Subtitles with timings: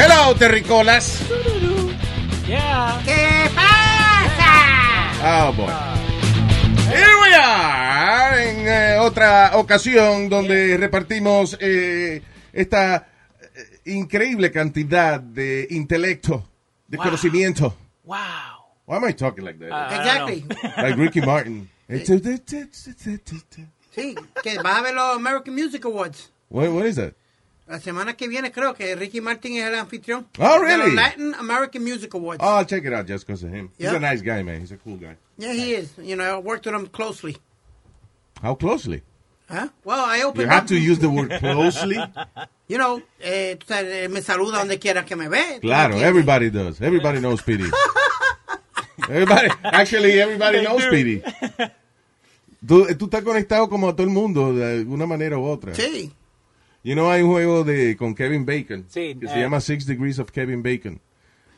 [0.00, 1.20] Hello, terricolas.
[2.46, 5.48] ¿Qué pasa?
[5.48, 5.72] Oh, boy.
[6.88, 12.22] Here we are, en eh, otra ocasión donde repartimos eh,
[12.52, 13.08] esta
[13.42, 16.48] eh, increíble cantidad de intelecto,
[16.86, 17.04] de Wow.
[17.04, 17.76] conocimiento.
[18.04, 18.16] Wow.
[18.86, 19.92] Why am I talking like that?
[19.98, 20.44] Exactly.
[20.76, 21.68] like Ricky Martin.
[23.90, 26.30] Sí, que vas a ver los American Music Awards.
[26.50, 27.14] What, what is that?
[27.68, 30.26] La semana que viene creo que Ricky Martin es el anfitrión.
[30.38, 30.94] Oh, really?
[30.94, 32.42] Latin American Music Awards.
[32.42, 33.68] Oh, I'll check it out just because of him.
[33.76, 33.96] He's Yeah.
[33.96, 34.60] a nice guy, man.
[34.60, 35.16] He's a cool guy.
[35.36, 35.90] Yeah, he is.
[35.98, 37.36] You know, I worked with him closely.
[38.42, 39.02] How closely?
[39.50, 39.68] Huh?
[39.84, 41.98] Well, I opened You have up- to use the word closely.
[42.70, 45.58] You know, eh, eh, me saluda donde quiera que me ve.
[45.62, 46.82] Claro, everybody does.
[46.82, 47.64] Everybody knows Speedy.
[49.08, 51.22] Everybody, actually, everybody knows Speedy.
[52.66, 55.74] Tú, tú estás conectado como a todo el mundo de alguna manera u otra.
[55.74, 56.12] Sí.
[56.84, 59.28] You know, hay un juego de con Kevin Bacon Sí, que eh.
[59.28, 61.00] se llama Six Degrees of Kevin Bacon.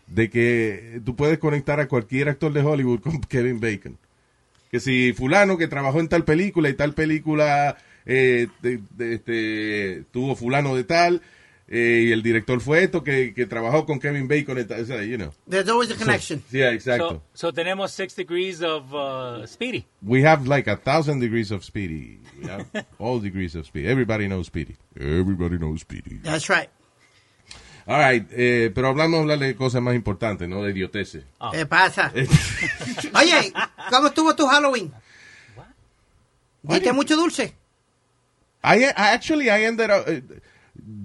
[0.07, 3.97] De que tú puedes conectar a cualquier actor de Hollywood con Kevin Bacon.
[4.71, 7.77] Que si fulano que trabajó en tal película y tal película
[8.07, 11.23] eh, de- de- este, tuvo fulano de tal
[11.73, 15.33] eh, y el director fue esto que, que trabajó con Kevin Bacon, you know.
[15.49, 16.43] There's always a connection.
[16.51, 17.23] Sí, exacto.
[17.33, 19.87] So, so tenemos six degrees of uh, Speedy.
[20.03, 22.19] We have like a thousand degrees of Speedy.
[22.43, 22.67] We have
[22.99, 23.87] all degrees of Speedy.
[23.87, 24.77] Everybody knows Speedy.
[24.99, 26.19] Everybody knows Speedy.
[26.25, 26.69] That's right.
[27.87, 31.25] All right, eh, pero hablamos de hablar de cosas más importantes, no de idioteces.
[31.53, 32.13] ¿Qué pasa?
[33.15, 33.53] Oye,
[33.91, 34.93] ¿cómo estuvo tu Halloween?
[36.63, 37.55] ¿Diste mucho dulce?
[38.63, 40.23] I, I actually I ended up, eh,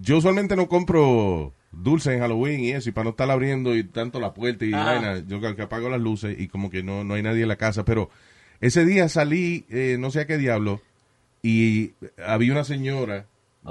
[0.01, 3.83] yo usualmente no compro dulces en Halloween y eso, y para no estar abriendo y
[3.83, 4.85] tanto la puerta y Ajá.
[4.99, 7.57] vaina, yo que apago las luces y como que no, no hay nadie en la
[7.57, 8.09] casa, pero
[8.61, 10.81] ese día salí, eh, no sé a qué diablo,
[11.43, 11.91] y
[12.25, 13.25] había una señora,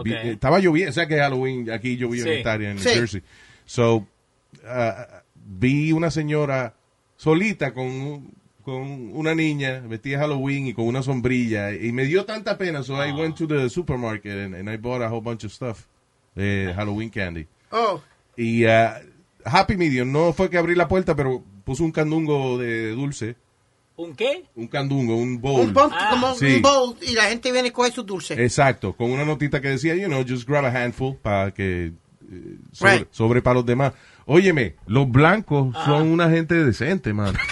[0.05, 2.29] vi- estaba lloviendo, o sea que Halloween, aquí llovió Sí.
[2.31, 2.89] en esta área, en Sí.
[2.89, 3.23] New Jersey,
[3.65, 4.07] so,
[4.67, 6.75] ah, vi una señora
[7.17, 8.77] solita con, un- con
[9.17, 13.13] una niña vestida Halloween y con una sombrilla y me dio tanta pena so I
[13.13, 15.87] went to the supermarket and, and I bought a whole bunch of stuff
[16.37, 18.01] eh, Halloween candy Oh,
[18.37, 19.01] y ah,
[19.45, 23.37] Happy Medium no fue que abrí la puerta pero puso un candungo de dulce
[23.97, 24.45] ¿Un qué?
[24.57, 26.57] un candungo un bowl un, Ah, como sí.
[26.57, 28.39] un bowl y la gente viene y coge sus dulces.
[28.39, 31.93] exacto con una notita que decía you know just grab a handful para que
[32.31, 33.09] eh, sobre, Right.
[33.13, 33.93] sobre para los demás
[34.27, 37.35] óyeme los blancos son una gente decente man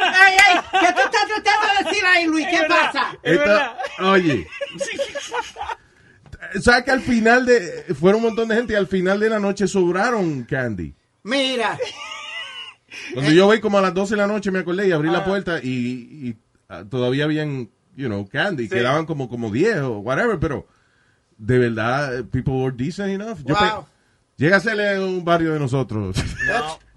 [0.00, 0.60] ¡Ey, ey!
[0.80, 2.46] ¿Qué tú estás tratando de decir ahí, Luis?
[2.50, 3.16] ¿Qué pasa?
[3.22, 4.46] Esta- oye.
[6.60, 7.84] ¿Sabes que al final de.
[7.98, 10.94] Fueron un montón de gente y al final de la noche sobraron candy?
[11.22, 11.78] Mira,
[13.12, 15.24] Cuando yo voy como a las 12 de la noche me acordé y abrí la
[15.24, 16.36] puerta y, y,
[16.68, 18.68] ah, todavía habían, you know, candy.
[18.68, 20.66] Quedaban como, como 10 o whatever, pero
[21.36, 23.38] de verdad, eh, people were decent enough.
[23.44, 23.86] Yo Wow.
[24.36, 26.16] Llega a serle un barrio de nosotros.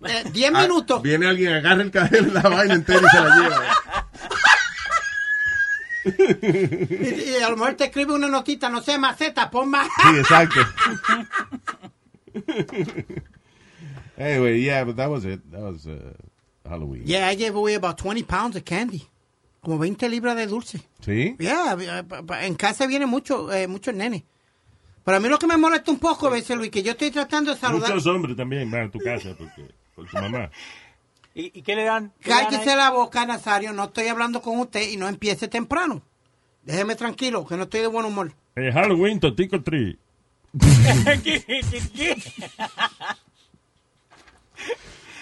[0.08, 1.02] eh, 10 Ah, minutos.
[1.02, 3.62] Viene alguien, agarra el cajero, la vaina entera y se la lleva.
[6.06, 9.88] Y, y a lo mejor te escribe una notita, no sé, maceta, pon más.
[10.02, 10.60] Sí, exacto.
[14.18, 15.40] anyway, yeah, but that was it.
[15.52, 16.14] That was uh,
[16.68, 17.04] Halloween.
[17.06, 19.08] Yeah, I gave away about 20 pounds of candy.
[19.64, 20.80] Como 20 libras de dulce.
[21.06, 21.36] ¿Sí?
[21.40, 24.24] Yeah, eh, pa- en casa viene mucho, eh, muchos nenes.
[25.06, 27.12] Pero a mí lo que me molesta un poco a veces, Luis, que yo estoy
[27.12, 27.90] tratando de saludar.
[27.90, 30.50] Muchos hombres también van a tu casa porque, por tu mamá.
[31.34, 32.12] ¿Y, y qué le dan?
[32.20, 33.72] ¿Qué le dan Cállese la boca, Nazario.
[33.74, 36.02] No estoy hablando con usted y no empiece temprano.
[36.64, 38.34] Déjeme tranquilo, que no estoy de buen humor.
[38.56, 39.98] Eh, Halloween, Totico Tree.
[40.60, 41.64] ¿Qué- qué-
[41.96, 42.16] qué?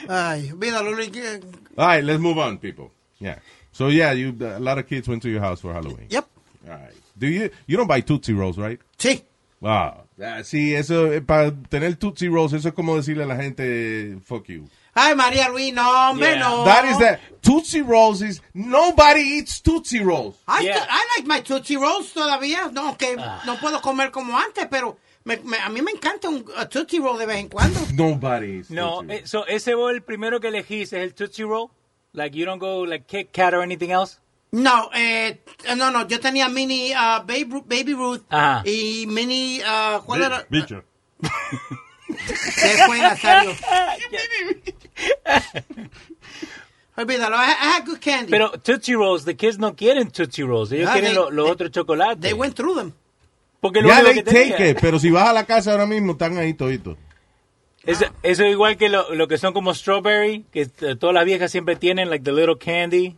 [0.08, 1.10] Ay, vida, Luis.
[1.10, 1.40] que-
[1.78, 2.92] All right, let's move on, people.
[3.20, 3.40] Yeah.
[3.72, 6.08] So, yeah, you, a lot of kids went to your house for Halloween.
[6.10, 6.26] Yep.
[6.68, 6.94] All right.
[7.18, 8.80] Do you, you don't buy Tootsie Rolls, right?
[8.98, 9.24] Sí.
[9.62, 10.06] Wow.
[10.22, 14.18] Ah, sí, eso, eh, para tener Tootsie Rolls, eso es como decirle a la gente,
[14.26, 14.68] fuck you.
[14.96, 16.40] Ay, María Luis, no, hombre, Yeah.
[16.40, 16.64] no.
[16.66, 17.20] That is that.
[17.42, 20.36] Tootsie Rolls is, nobody eats Tootsie Rolls.
[20.48, 20.86] I, Yeah.
[20.90, 22.72] I like my Tootsie Rolls todavía.
[22.72, 23.42] No, que Ah.
[23.46, 27.00] no puedo comer como antes, pero me- me- a mí me encanta un a Tootsie
[27.00, 27.80] Roll de vez en cuando.
[27.94, 31.70] Nobody No, eh, so ese fue el primero que elegís, es el Tootsie Roll.
[32.14, 34.18] Like you don't go like Kit Kat or anything else.
[34.52, 35.40] No, eh,
[35.78, 38.64] no, no, yo tenía mini uh, Baby, Baby Ruth Ajá.
[38.66, 40.44] y mini, uh, ¿cuál era?
[40.50, 40.84] Bicho.
[42.26, 43.56] Se fue Nazario.
[46.98, 48.30] Olvídalo, I, I good candy.
[48.30, 51.46] Pero Tootsie Rolls, the kids no quieren Tootsie Rolls, ellos Ah, quieren they- lo- los
[51.46, 52.20] they- otros chocolates.
[52.22, 52.94] They went through them.
[53.62, 54.58] Porque lo Yeah, único they que tenía.
[54.58, 56.98] take it, pero si vas a la casa ahora mismo, están ahí toditos.
[57.86, 61.52] Eso, eso es igual que lo, lo que son como strawberry, que todas las viejas
[61.52, 63.16] siempre tienen, like the little candy.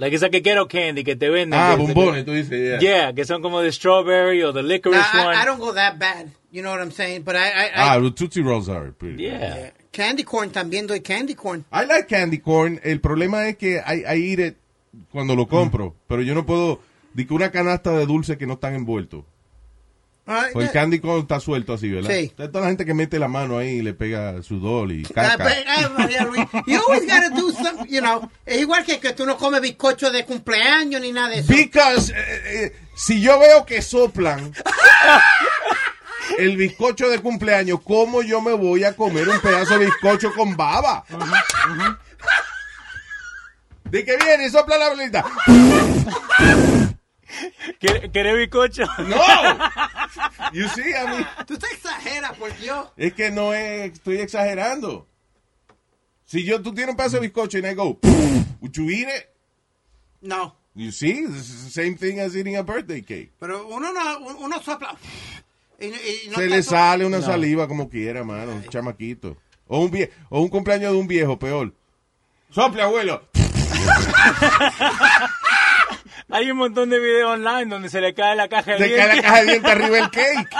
[0.00, 1.60] Like esa que quiero candy que te venden.
[1.60, 2.78] Ah, que- bombones, tú dices, yeah.
[2.80, 5.36] Yeah, que son como de strawberry o the licorice Nah, one.
[5.36, 6.28] I, I don't go that bad.
[6.50, 7.22] You know what I'm saying?
[7.22, 9.22] But I, I, I Ah, the Tootsie Rolls are pretty.
[9.22, 9.70] yeah.
[9.92, 11.64] candy corn también doy candy corn.
[11.70, 12.80] I like candy corn.
[12.82, 14.56] El problema es que I, I eat it
[15.12, 16.80] cuando lo compro, pero yo no puedo,
[17.14, 19.24] di que una canasta de dulce que no están envueltos.
[20.52, 22.10] Pues el candy corn está suelto así, ¿verdad?
[22.10, 22.26] Sí.
[22.26, 25.44] Está toda la gente que mete la mano ahí y le pega sudor y caca.
[26.24, 28.30] Luis, you always gotta do something, you know.
[28.46, 31.52] Es igual que que tú no comes bizcocho de cumpleaños ni nada de eso.
[31.52, 34.52] Because eh, eh, si yo veo que soplan
[36.38, 40.56] el bizcocho de cumpleaños, ¿cómo yo me voy a comer un pedazo de bizcocho con
[40.56, 41.04] baba?
[43.84, 45.24] De que viene y sopla la velita.
[47.78, 48.84] ¿Quiere, quiere bizcocho?
[48.98, 49.16] No.
[50.52, 52.88] You see, I mean, Tú te exageras, por Dios.
[52.96, 55.06] es que no es, estoy exagerando.
[56.24, 57.98] Si yo, tú tienes un pedazo de bizcocho y I go,
[58.60, 59.26] would you eat it?
[60.20, 60.56] No.
[60.74, 63.32] You see, this is the same thing as eating a birthday cake.
[63.40, 64.96] Pero uno no, uno sopla.
[65.80, 69.36] Y, y no Se le so- sale una saliva como quiera, mano, un chamaquito.
[69.66, 71.74] O un, vie o un cumpleaños de un viejo, peor.
[72.50, 73.22] Sople, abuelo.
[76.30, 78.96] Hay un montón de videos online donde se le cae la caja de Se cae
[78.96, 79.22] la dientes.
[79.22, 80.56] caja de dientes arriba del cake.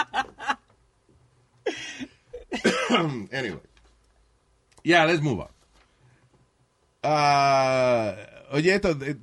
[3.33, 3.61] anyway.
[4.83, 5.49] Yeah, let's move on.
[7.03, 8.15] Ah,
[8.53, 9.17] oye, esto, eh,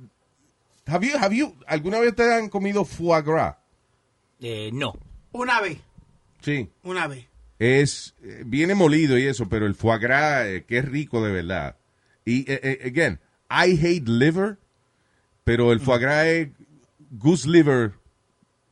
[0.86, 3.56] have you, have you, ¿alguna vez te han comido foie gras?
[4.40, 4.94] Eh, no.
[5.32, 5.78] Una vez,
[6.40, 6.70] Sí.
[6.82, 7.26] una vez.
[7.58, 11.32] Es, eh, viene molido y eso, pero el foie gras, eh, que es rico de
[11.32, 11.76] verdad.
[12.24, 14.58] Y, eh, eh, again, I hate liver,
[15.48, 16.48] pero el foie gras es
[17.10, 17.92] goose liver,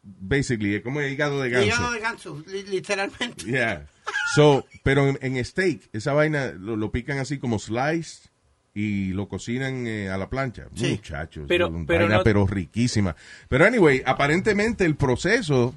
[0.02, 1.66] basically, es como el hígado de ganso.
[1.66, 3.44] Hígado de ganso, li- literalmente.
[3.50, 3.86] Yeah.
[4.34, 8.28] So, pero en, en steak, esa vaina lo, lo pican así como slice
[8.74, 10.66] y lo cocinan eh, a la plancha.
[10.74, 10.90] Sí.
[10.90, 13.16] Muchachos, Pero- una pero vaina no- pero riquísima.
[13.48, 15.74] Pero anyway, aparentemente el proceso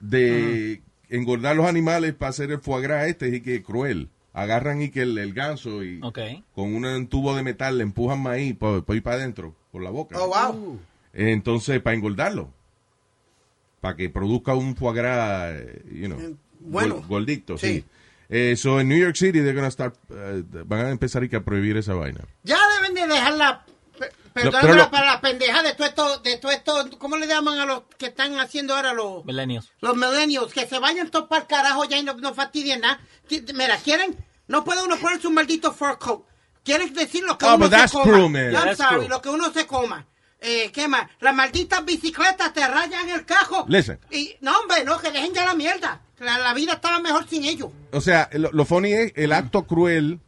[0.00, 4.08] de engordar los animales para hacer el foie gras este es y que es cruel.
[4.34, 6.00] Agarran y que el, el ganso y
[6.54, 10.20] con un tubo de metal le empujan maíz para ir para adentro, por la boca.
[10.20, 10.78] Oh, wow.
[11.12, 12.50] Entonces, para engordarlo.
[13.80, 16.96] Para que produzca un foie gras, eh, you know, Eh, bueno.
[16.96, 17.66] gol- gordito, sí.
[17.80, 17.84] Sí.
[18.30, 21.36] Eh, so, en New York City, they're gonna start, eh, van a empezar y que
[21.36, 22.20] a prohibir esa vaina.
[22.42, 23.63] Ya deben de dejarla.
[24.34, 27.66] Perdóname lo- para la pendeja de todo esto, de todo esto, ¿cómo le llaman a
[27.66, 29.70] los que están haciendo ahora los, Millennials.
[29.80, 30.52] los millennials?
[30.52, 33.00] Que se vayan todos para el carajo ya y no, no fastidien nada.
[33.54, 34.16] Mira, quieren,
[34.48, 36.22] no puede uno ponerse un maldito fur coat.
[36.64, 38.04] Quieren decir lo que Oh, uno but that's se coma.
[38.12, 38.44] cruel, man.
[38.46, 39.08] I'm That's sorry, cruel.
[39.10, 40.06] lo que uno se coma.
[40.40, 41.08] Eh, ¿Qué más?
[41.20, 43.64] Las malditas bicicletas te rayan el cajo.
[43.68, 43.98] Listen.
[44.10, 46.00] Y, no, hombre, no, que dejen ya la mierda.
[46.18, 47.70] La, la vida estaba mejor sin ellos.
[47.92, 50.20] O sea, lo, lo funny es el acto cruel,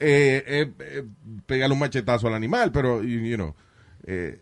[0.00, 1.04] eh, eh, eh,
[1.46, 3.54] pegarle un machetazo al animal, pero, you, you know,
[4.06, 4.40] eh,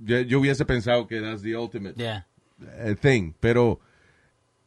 [0.00, 2.26] yo, yo hubiese pensado que that's the ultimate Yeah.
[2.78, 3.80] eh, thing, pero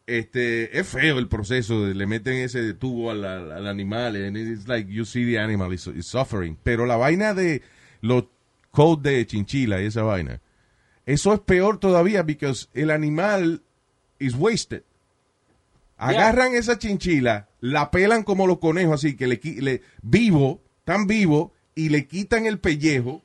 [0.07, 4.37] este es feo el proceso, de- le meten ese tubo al, al- al animal, and
[4.37, 7.61] it's like you see the animal is, is suffering, pero la vaina de
[8.01, 8.23] los
[8.71, 10.41] codes de chinchila y esa vaina,
[11.05, 13.61] eso es peor todavía because el animal
[14.19, 14.83] is wasted.
[15.99, 21.53] Agarran esa chinchila, la pelan como los conejos, así que le, le vivo, tan vivo,
[21.75, 23.21] y le quitan el pellejo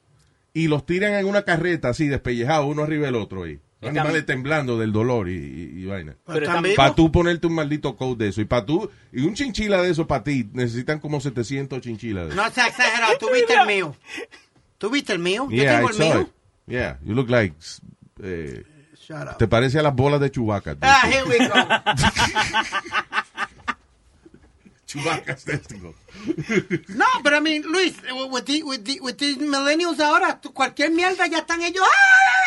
[0.52, 3.58] y los tiran en una carreta así despellejados uno arriba del otro ahí.
[3.82, 6.16] Animales temblando del dolor y, y- y vaina.
[6.76, 8.40] Para tú ponerte un maldito coat de eso.
[8.40, 12.32] Y para tú, y un chinchila de eso para ti, necesitan como 700 chinchilas de
[12.32, 12.42] eso.
[12.42, 13.94] No seas exagerado, tú viste el mío.
[14.78, 15.46] ¿Tú viste el mío?
[15.50, 16.20] Yo tengo I el saw mío.
[16.22, 16.28] it.
[16.66, 17.54] Yeah, you look like,
[18.22, 18.64] eh,
[19.06, 19.38] Shut up.
[19.38, 20.76] te parece a las bolas de Chewbacca.
[20.80, 21.54] Ah, here we go.
[24.87, 25.94] Chewbacca's testicle.
[26.88, 27.96] No, pero I mean, Luis,
[28.30, 31.82] with, the, with, the, with these millennials ahora, cualquier mierda ya están ellos.
[31.84, 32.44] ¡ah!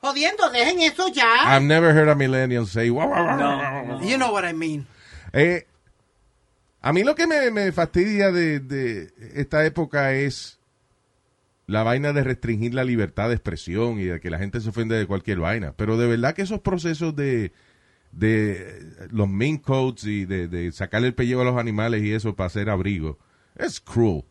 [0.00, 1.56] jodiendo, dejen eso ya.
[1.56, 4.00] I've never heard a millennial say, "Wow, wow, No, wow, wow".
[4.02, 4.86] You know what I mean.
[5.32, 5.66] Eh,
[6.82, 10.57] a mí lo que me, me fastidia de, de esta época es
[11.68, 14.96] la vaina de restringir la libertad de expresión y de que la gente se ofende
[14.96, 15.74] de cualquier vaina.
[15.76, 17.52] Pero de verdad que esos procesos de,
[18.10, 22.34] de los mink coats y de, de sacarle el pellejo a los animales y eso
[22.34, 23.18] para hacer abrigo,
[23.56, 24.24] es cruel.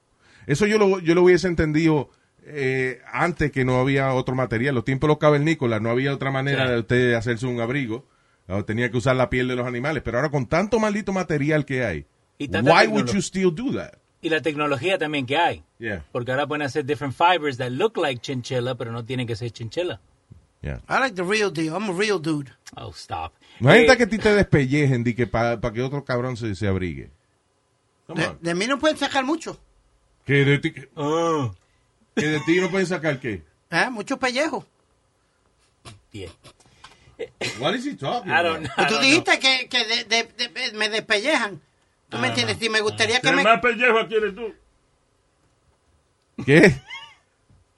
[0.48, 2.10] Eso yo lo, yo lo hubiese entendido
[2.44, 4.74] eh, antes que no había otro material.
[4.75, 6.72] Los tiempos de los cavernícolas no había otra manera Sí.
[6.74, 8.06] de usted hacerse un abrigo.
[8.50, 10.01] O tenía que usar la piel de los animales.
[10.03, 12.06] Pero ahora con tanto maldito material que hay,
[12.39, 13.96] Y why would you still do that?
[14.21, 15.63] Y la tecnología también que hay.
[15.79, 19.36] Yeah, Porque ahora pueden hacer different fibers that look like chinchilla, pero no tienen que
[19.36, 20.00] ser chinchilla.
[20.62, 20.79] yeah.
[20.89, 21.75] I like the real deal.
[21.75, 22.51] I'm a real dude.
[22.75, 23.33] Oh, stop.
[23.59, 26.36] No hay Eh, gente que a ti te despellejen di que para que otro cabrón
[26.36, 27.09] se, se abrigue.
[28.07, 29.59] De, de mí no pueden sacar mucho.
[30.25, 31.53] Que de ti, que oh,
[32.15, 33.43] de ti no pueden sacar qué?
[33.69, 33.89] ¿eh?
[33.91, 34.65] Muchos pellejos.
[36.12, 36.29] yeah.
[37.59, 38.71] What is he talking I don't know.
[38.77, 41.62] Y I tú don't dijiste que, que de- de- de- me despellejan.
[42.09, 42.57] ¿Tú me entiendes?
[42.57, 43.43] Si me gustaría que me...
[43.43, 44.53] más pellejo quieres tú.
[46.45, 46.73] ¿Qué?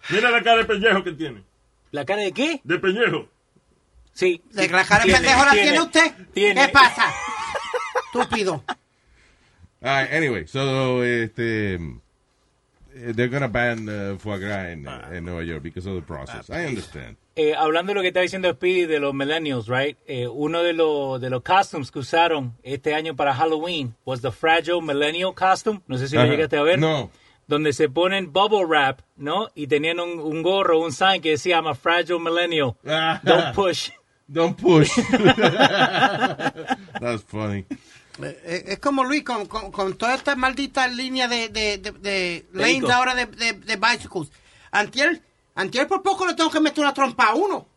[0.10, 1.44] Mira la cara de pellejo que tiene.
[1.92, 2.62] ¿La cara de qué?
[2.64, 3.28] De pellejo.
[4.14, 4.42] Sí.
[4.52, 6.14] ¿De sí, la cara de pendejo la tiene usted?
[6.34, 6.66] Tiene.
[6.66, 7.06] ¿Qué pasa?
[8.06, 8.64] Estúpido.
[9.82, 15.24] All right, anyway, so este eh, they're gonna ban uh, foie gras in, uh, in
[15.24, 16.50] Nueva York because of the process.
[16.50, 17.16] I understand.
[17.42, 19.98] Eh, hablando de lo que está diciendo Speedy de los millennials, right?
[20.08, 24.30] Eh, uno de los de los costumes que usaron este año para Halloween was the
[24.32, 25.80] fragile millennial costume.
[25.88, 26.32] No sé si lo Ajá.
[26.32, 26.80] llegaste a ver.
[26.80, 27.10] No.
[27.48, 29.48] Donde se ponen bubble wrap, ¿no?
[29.56, 32.76] Y tenían un, un gorro, un sign que decía I'm a fragile millennial.
[33.24, 33.90] Don't push.
[34.28, 34.92] Don't push.
[37.00, 37.66] That's funny.
[38.22, 42.46] Eh, Es como Luis, con, con, con toda esta maldita línea de, de, de, de
[42.52, 44.30] lanes ahora de, de, de bicycles.
[44.72, 45.22] Antier,
[45.56, 47.68] antier por poco le tengo que meter una trompa a uno.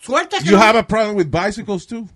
[0.00, 2.08] Suerte que You no- have a problem with bicycles too?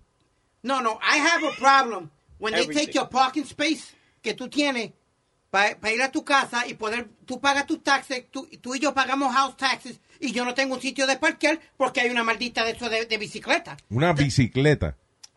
[0.62, 2.86] No, no, I have a problem when they Everything.
[2.86, 4.92] take your parking space que tú tienes
[5.50, 8.92] para ir a tu casa y poder, tú pagas tus taxes, tú, tú y yo
[8.92, 12.64] pagamos house taxes y yo no tengo un sitio de parquear porque hay una maldita
[12.64, 13.76] de eso de, de bicicleta.
[13.88, 14.96] Una bicicleta.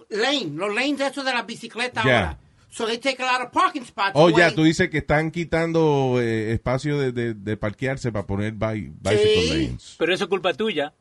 [0.09, 2.19] Lane, los lanes de eso de las bicicletas Yeah.
[2.19, 2.37] ahora.
[2.71, 4.11] So they take a lot of parking spots.
[4.15, 4.37] Oh, away.
[4.37, 8.91] ya, tú dices que están quitando eh, espacio de, de, de parquearse para poner bi-
[8.99, 9.49] bicycle Sí.
[9.67, 9.95] lanes.
[9.99, 10.93] Pero eso es culpa tuya.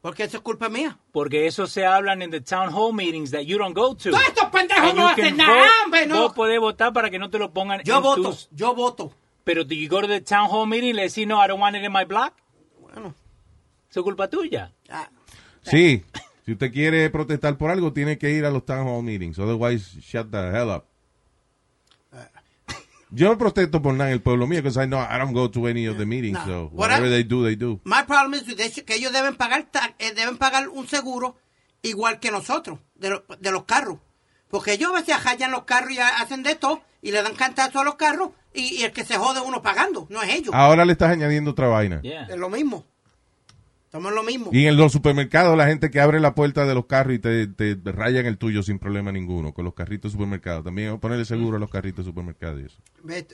[0.00, 0.98] Porque eso es culpa mía.
[1.12, 4.10] Porque eso se hablan en the town hall meetings that you don't go to.
[4.10, 6.22] Todos estos pendejos no you hacen nada, hombre, no.
[6.22, 9.12] Vos podés votar para que no te lo pongan Yo en voto, tus- yo voto.
[9.44, 11.60] Pero do you go to the town hall meeting y le decís, no, I don't
[11.60, 12.34] want it in my block?
[12.80, 13.14] Bueno,
[13.90, 14.72] Eso es culpa tuya.
[14.90, 15.08] ah,
[15.62, 16.02] Sí,
[16.44, 19.38] si usted quiere protestar por algo, tiene que ir a los town hall meetings.
[19.38, 20.84] Otherwise, shut the hell up.
[23.10, 25.50] Yo no protesto por nada en el pueblo mío, because I know I don't go
[25.50, 26.44] to any of the meetings, No.
[26.46, 27.80] so What whatever I- they do, they do.
[27.84, 31.36] My problem is with this, que ellos deben pagar ta- eh, deben pagar un seguro
[31.82, 33.98] igual que nosotros de, lo- de los carros.
[34.50, 37.34] Porque ellos a veces hallan los carros y ha- hacen de todo y le dan
[37.34, 40.54] cantazo a los carros y, y el que se jode uno pagando, no es ellos.
[40.54, 42.00] Ahora le estás añadiendo otra vaina.
[42.02, 42.24] Yeah.
[42.28, 42.84] Es lo mismo.
[43.88, 44.50] Estamos en lo mismo.
[44.52, 47.46] Y en los supermercados, la gente que abre la puerta de los carros y te,
[47.46, 50.62] te rayan el tuyo sin problema ninguno, con los carritos de supermercado.
[50.62, 52.76] También ponerle seguro a los carritos de supermercado y eso.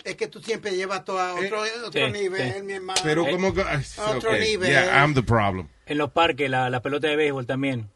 [0.04, 2.62] Es que tú siempre llevas todo a otro, otro sí, nivel, sí.
[2.62, 3.00] mi hermano.
[3.02, 3.62] Pero Eh, como que...
[3.62, 4.52] Otro okay.
[4.52, 4.70] nivel.
[4.70, 5.66] Yeah, I'm the problem.
[5.86, 7.88] En los parques, la, la pelota de béisbol también.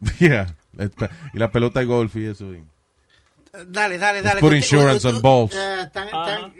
[0.18, 0.54] Yeah.
[1.32, 2.52] Y la pelota de golf y eso.
[2.52, 2.62] y-
[3.68, 4.40] Dale, dale, dale.
[4.40, 5.54] put insurance tú- on balls.
[5.54, 6.08] eh, están,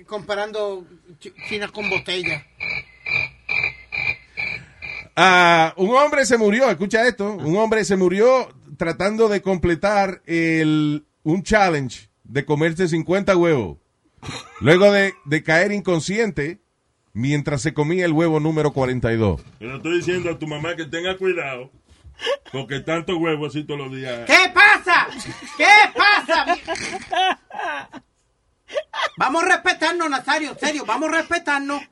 [0.06, 0.86] comparando
[1.18, 2.46] chi- China con botella.
[5.16, 11.04] Ah, un hombre se murió, escucha esto, un hombre se murió tratando de completar el,
[11.23, 13.78] un challenge de comerse 50 huevos.
[14.61, 16.61] Luego de, de caer inconsciente
[17.12, 19.40] mientras se comía el huevo número 42.
[19.59, 21.71] Pero estoy diciendo a tu mamá que tenga cuidado.
[22.52, 24.26] Porque tanto huevo así todos los días.
[24.26, 25.09] ¿Qué pasa?
[25.56, 25.66] ¿Qué
[25.97, 26.56] pasa?
[29.16, 31.83] Vamos a respetarnos, Nazario, en serio, vamos a respetarnos.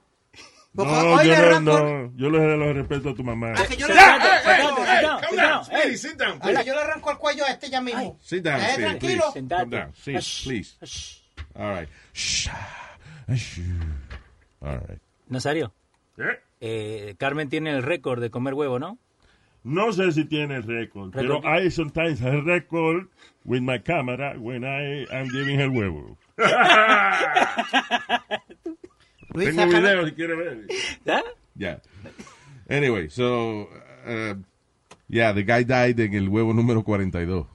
[0.74, 3.52] Porque No, hoy yo le no, arranco- no, yo le lo respeto a tu mamá.
[3.52, 6.60] a que yo le Sit arranco- down, sit down, sit down, Speedy, sit down, a
[6.60, 8.18] que yo le arranco el cuello a este ya mismo.
[8.22, 9.24] Sit down, Eh, tranquilo.
[9.32, 9.46] please.
[9.48, 9.92] Down.
[9.94, 10.76] Sit, Hush, please.
[11.54, 11.88] All right.
[14.60, 15.00] All right.
[15.28, 15.72] Nazario,
[16.16, 16.40] ¿Eh?
[16.60, 18.98] eh, Carmen tiene el récord de comer huevo, ¿no?
[19.64, 21.40] No sé si tiene récord, pero.
[21.44, 23.08] I sometimes a record
[23.44, 26.16] with my camera when I am giving el huevo.
[29.34, 30.66] Luis, Tengo sácala- video si quiere ver.
[31.04, 31.22] ¿Ya?
[31.56, 31.80] Yeah.
[32.68, 33.68] Anyway, so,
[34.06, 34.34] uh,
[35.08, 37.46] yeah, the guy died en el huevo número 42.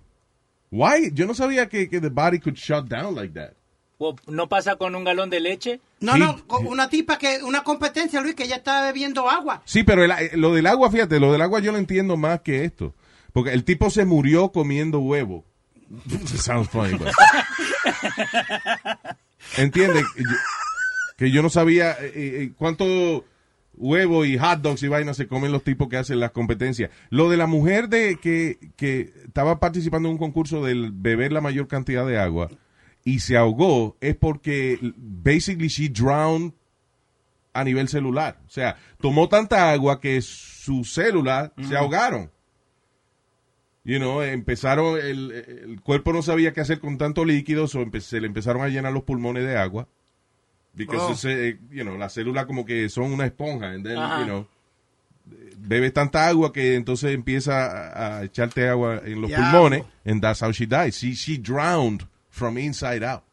[0.71, 1.11] Why?
[1.13, 3.53] Yo no sabía que, que the body could shut down like that.
[3.99, 5.79] Well, ¿No pasa con un galón de leche?
[6.01, 6.19] No, Sí.
[6.19, 9.63] no, una tipa que, una competencia, Luis, que ella estaba bebiendo agua.
[9.65, 12.41] Sí, pero el- eh, lo del agua, fíjate, lo del agua yo lo entiendo más
[12.41, 12.93] que esto.
[13.33, 15.45] Porque el tipo se murió comiendo huevo.
[16.35, 17.07] Sounds funny, but-
[19.57, 20.37] Entiende Yo-
[21.17, 23.25] que yo no sabía eh, eh, cuánto
[23.75, 26.89] huevo y hot dogs y vainas se comen los tipos que hacen las competencias.
[27.09, 31.41] Lo de la mujer de que, que estaba participando en un concurso del beber la
[31.41, 32.49] mayor cantidad de agua
[33.03, 36.53] y se ahogó es porque basically she drowned
[37.53, 38.39] a nivel celular.
[38.47, 42.31] O sea, tomó tanta agua que sus células se ahogaron.
[43.83, 48.01] You know, empezaron, el, el cuerpo no sabía qué hacer con tanto líquido, so empe-
[48.01, 49.87] se le empezaron a llenar los pulmones de agua.
[50.77, 51.11] Because, Oh.
[51.13, 53.71] ese, you know, las células como que son una esponja.
[53.71, 54.19] And then, Ajá.
[54.19, 54.47] you know,
[55.57, 59.45] bebes tanta agua que entonces empieza a, echarte agua en los Diablo.
[59.51, 59.83] pulmones.
[60.05, 60.91] And that's how she died.
[60.93, 63.23] She, she drowned from inside out.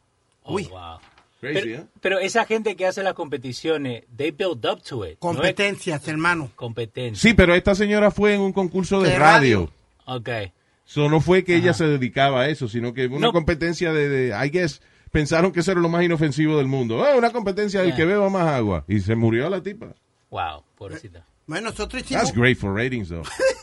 [0.43, 0.65] Oh, Uy.
[0.71, 0.99] wow.
[1.41, 1.87] Crazy, Pero, ¿eh?
[2.01, 5.19] pero esa gente que hace las competiciones, they build up to it.
[5.23, 6.51] ¿no es Competencias, hermano.
[6.57, 7.21] competencia.
[7.21, 9.71] Sí, pero esta señora fue en un concurso de, De radio.
[10.07, 10.17] radio.
[10.17, 10.53] Ok.
[10.87, 13.33] So, no fue que ella se dedicaba a eso, sino que una No.
[13.33, 14.81] competencia de, de- I guess,
[15.15, 17.05] pensaron que eso era lo más inofensivo del mundo.
[17.05, 17.97] Ah, una competencia del Yeah.
[17.97, 18.85] que beba más agua.
[18.89, 19.95] Y se murió la tipa.
[20.31, 21.25] Wow, pobrecita.
[21.47, 22.25] Bueno, nosotros hicimos...
[22.25, 23.23] That's great for ratings, though.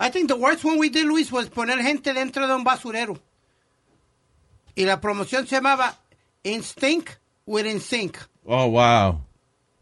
[0.00, 3.18] I think the worst one we did, Luis, was poner gente dentro de un basurero.
[4.74, 5.94] Y la promoción se llamaba
[6.42, 8.16] Instinct with Insync.
[8.46, 9.20] Oh, wow.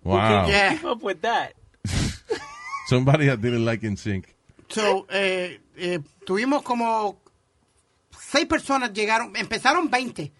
[0.02, 0.48] Wow.
[0.48, 0.72] Yeah.
[0.76, 1.52] Keep up with that.
[2.88, 4.24] Somebody that didn't like NSYNC.
[4.70, 7.20] So, eh, eh, tuvimos como
[8.30, 10.32] seis personas llegaron, empezaron 20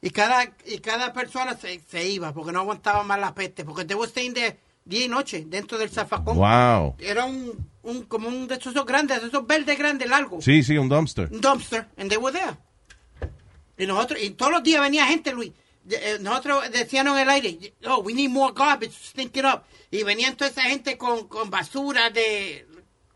[0.00, 3.84] y cada y cada persona se, se iba porque no aguantaba más la peste porque
[3.84, 6.36] te staying de día y noche dentro del zafacón.
[6.36, 6.96] Wow.
[6.98, 10.76] Era un, un como un de esos grandes, de esos verdes grandes largos, Sí, sí,
[10.76, 11.28] un dumpster.
[11.32, 12.56] un dumpster, and they were there.
[13.78, 15.52] Y nosotros y todos los días venía gente, Luis.
[15.90, 19.62] Eh, Nosotros decíamos en el aire, oh, we need more garbage, stink it up.
[19.90, 22.66] Y venían toda esa gente con, con basura de,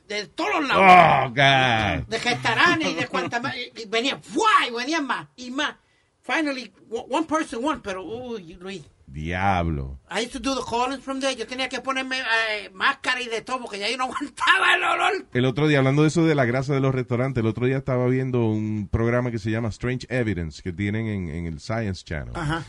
[0.08, 2.08] de todos los lados Oh, God.
[2.08, 3.54] de restaurantes y de cuantas más.
[3.56, 4.48] Y, venían, ¡fua!
[4.68, 5.74] y venían más y más.
[6.22, 8.82] Finally, one person won, pero, uy, Luis.
[9.06, 9.98] Diablo.
[10.10, 11.34] I used to do the callings from there.
[11.36, 14.82] Yo tenía que ponerme eh, máscara y de todo porque ya yo no aguantaba el
[14.82, 15.26] olor.
[15.32, 17.76] El otro día, hablando de eso de la grasa de los restaurantes, el otro día
[17.78, 22.04] estaba viendo un programa que se llama Strange Evidence, que tienen en, en el Science
[22.04, 22.34] Channel.
[22.34, 22.64] Ajá.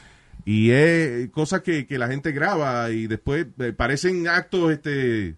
[0.45, 5.35] Y es cosas que, que la gente graba y después eh, parecen actos este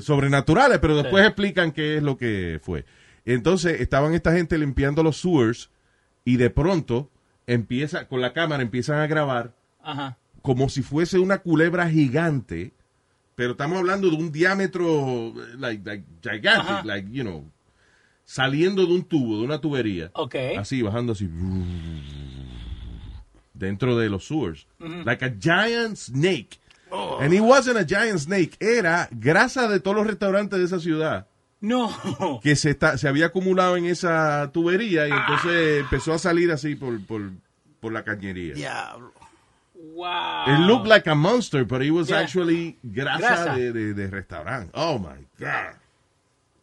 [0.00, 2.84] sobrenaturales, pero después explican qué es lo que fue.
[3.24, 5.70] Entonces estaban esta gente limpiando los sewers
[6.24, 7.10] y de pronto
[7.46, 10.16] empieza con la cámara empiezan a grabar Ajá.
[10.42, 12.72] como si fuese una culebra gigante,
[13.34, 16.82] pero estamos hablando de un diámetro like, like gigantic, Ajá.
[16.84, 17.50] like you know,
[18.24, 20.34] saliendo de un tubo, de una tubería, Ok.
[20.58, 21.28] así bajando así
[23.54, 24.66] dentro de los sewers,
[25.04, 26.58] like a giant snake.
[27.20, 31.26] And it wasn't a giant snake, era grasa de todos los restaurantes de esa ciudad
[31.60, 31.90] No.
[32.42, 36.74] que se está, se había acumulado en esa tubería y entonces empezó a salir así
[36.74, 37.30] por, por,
[37.80, 38.54] por la cañería.
[38.54, 39.12] Diablo.
[39.94, 40.44] Wow.
[40.46, 42.20] It looked like a monster, but it was Yeah.
[42.20, 43.56] actually grasa, Grasa.
[43.56, 44.70] De, de, de restaurante.
[44.74, 45.74] Oh my God.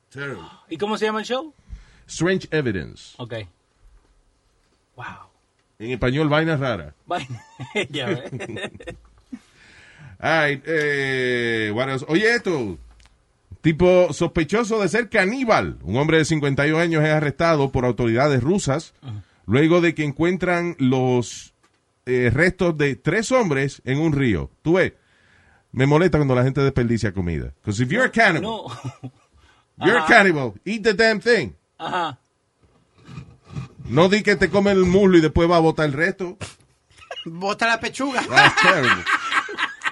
[0.09, 0.43] Terrible.
[0.69, 1.53] ¿Y cómo se llama el show?
[2.07, 3.13] Strange Evidence.
[3.17, 3.33] Ok.
[4.95, 5.05] Wow.
[5.79, 6.93] En español, vaina rara.
[7.05, 7.41] Vaina.
[7.89, 8.07] ya
[10.19, 12.05] Ay, eh, what else?
[12.09, 12.77] Oye, esto.
[13.61, 15.79] Tipo sospechoso de ser caníbal.
[15.83, 18.93] Un hombre de 51 años es arrestado por autoridades rusas
[19.45, 21.53] luego de que encuentran los
[22.05, 24.49] eh, restos de tres hombres en un río.
[24.61, 24.93] Tú ves,
[25.71, 27.53] me molesta cuando la gente desperdicia comida.
[27.61, 28.63] Because if you're a cannibal,
[29.01, 29.11] No.
[29.85, 31.53] you're a cannibal, eat the damn thing.
[31.77, 32.17] Ajá.
[33.85, 36.37] No di que te come el muslo y después va a botar el resto.
[37.25, 38.21] Bota la pechuga.
[38.27, 39.03] That's terrible.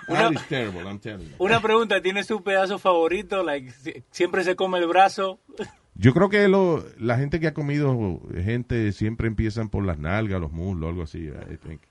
[0.08, 1.36] That is terrible, I'm telling you.
[1.40, 3.44] Una pregunta, ¿tienes tu pedazo favorito?
[3.44, 5.40] Like, si- siempre se come el brazo.
[5.96, 10.40] Yo creo que lo, la gente que ha comido gente siempre empiezan por las nalgas,
[10.40, 11.28] los muslos, algo así.
[11.28, 11.82] I think.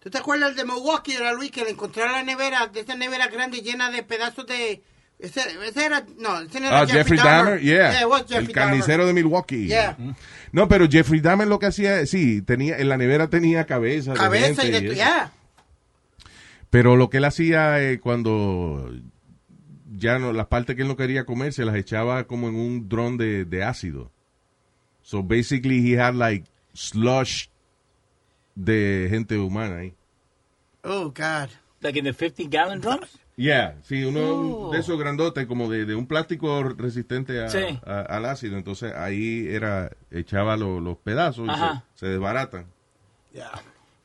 [0.00, 3.28] ¿Tú te acuerdas de Milwaukee, era Luis, que le encontraron la nevera, de esa nevera
[3.28, 4.82] grande llena de pedazos de...
[5.20, 8.00] Ese, ese era, no, ese era Ah, Jeffrey Dahmer, yeah.
[8.02, 9.06] it was el carnicero Dahmer.
[9.06, 9.68] de Milwaukee.
[9.68, 9.96] Yeah.
[10.50, 14.14] No, pero Jeffrey Dahmer lo que hacía, sí, tenía, en la nevera tenía cabeza.
[14.14, 14.78] de Cabeza y de...
[14.78, 14.94] eso.
[14.94, 15.30] Yeah.
[16.72, 18.90] Pero lo que él hacía eh, cuando
[19.94, 22.88] ya no, las partes que él no quería comer se las echaba como en un
[22.88, 24.10] dron de, de ácido.
[25.02, 27.48] So basically he had like slush
[28.54, 29.94] de gente humana ahí.
[30.82, 31.50] Oh, God.
[31.82, 33.18] Like in the 50 gallon drums?
[33.36, 34.20] Yeah, sí, uno
[34.68, 34.72] Oh.
[34.72, 37.78] de esos grandotes como de, de un plástico resistente a- Sí.
[37.84, 38.56] a- al ácido.
[38.56, 42.66] Entonces ahí era, echaba lo- los pedazos y se, se desbaratan.
[43.34, 43.50] Yeah.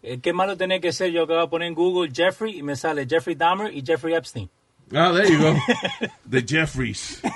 [0.09, 1.11] Eh, ¿Qué malo tiene que ser?
[1.11, 4.49] Yo acabo de poner en Google Jeffrey y me sale Jeffrey Dahmer y Jeffrey Epstein.
[4.93, 5.55] Ah, there you go.
[6.29, 7.21] The Jeffries.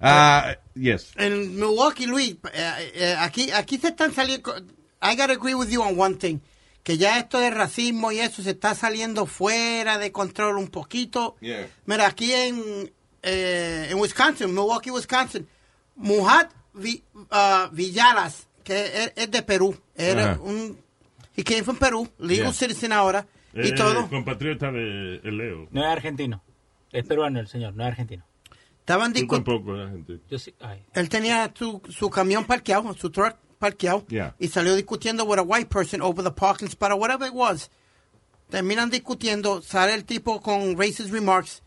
[0.00, 1.10] Ah, yes.
[1.16, 4.54] En Milwaukee, Luis, eh, eh, aquí, aquí se están saliendo.
[5.02, 6.38] I gotta agree with you on one thing.
[6.84, 11.36] Que ya esto de racismo y eso se está saliendo fuera de control un poquito.
[11.40, 11.68] Yeah.
[11.86, 15.48] Mira, aquí en, eh, en Wisconsin, Milwaukee, Wisconsin,
[15.96, 19.74] Mujat Vi- uh, Villalas, que es, es de Perú.
[19.94, 20.40] Era Ajá.
[20.42, 20.78] un.
[21.36, 22.52] He came from Perú, legal Yeah.
[22.52, 23.26] citizen ahora.
[23.54, 24.08] y Eh, todo.
[24.08, 25.66] compatriota de Leo.
[25.70, 26.42] No es argentino.
[26.92, 28.24] Es peruano el señor, no es argentino.
[28.80, 29.64] Estaban Tú discutiendo.
[29.64, 30.20] tampoco.
[30.30, 30.54] Yo sí.
[30.60, 30.84] Ay.
[30.94, 34.34] Él tenía su, su camión parqueado, su truck parqueado, Yeah.
[34.38, 37.70] y salió discutiendo with a white person over the parking spot or whatever it was.
[38.50, 41.62] Terminan discutiendo, sale el tipo con racist remarks,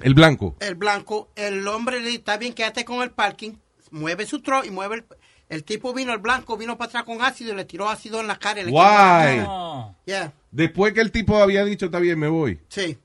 [0.00, 0.54] El blanco.
[0.60, 3.52] el blanco, el hombre le dice, está bien, quédate con el parking,
[3.90, 5.04] mueve su truck y mueve el...
[5.48, 8.26] El tipo vino, el blanco, vino para atrás con ácido y le tiró ácido en
[8.26, 8.62] la cara.
[8.64, 9.38] le Why?
[9.44, 9.96] No.
[10.04, 12.60] Yeah, Después que el tipo había dicho, está bien, me voy.
[12.68, 12.98] sí.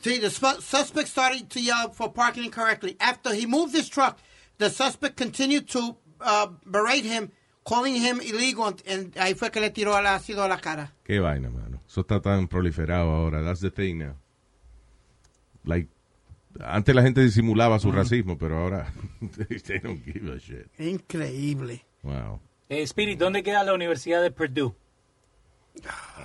[0.00, 2.96] See, the su- suspect started to yell for parking incorrectly.
[3.00, 4.18] After he moved his truck,
[4.58, 7.32] the suspect continued to uh, berate him,
[7.64, 10.92] calling him illegal, and ahí fue que le tiró el ácido a la cara.
[11.04, 11.80] Qué vaina, mano.
[11.88, 13.42] Eso está tan proliferado ahora.
[13.42, 14.14] That's the thing now.
[15.64, 15.88] Like,
[16.64, 18.92] antes la gente disimulaba su racismo, pero ahora
[19.66, 20.66] they don't give a shit.
[20.78, 21.84] Increíble.
[22.02, 22.40] Wow.
[22.68, 24.74] Eh, Spirit, ¿dónde queda la Universidad de Purdue?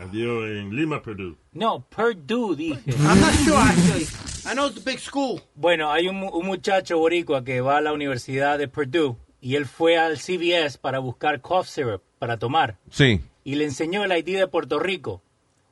[0.02, 1.38] Adiós en Lima, Perú.
[1.54, 2.82] No, Purdue, dije.
[2.88, 4.06] I'm not sure, actually.
[4.46, 5.42] I know it's a big school.
[5.56, 9.56] Bueno, hay un, mu- un muchacho boricua que va a la Universidad de Purdue y
[9.56, 13.22] él fue al CVS para buscar cough syrup para tomar Sí.
[13.44, 15.22] y le enseñó el ID de Puerto Rico.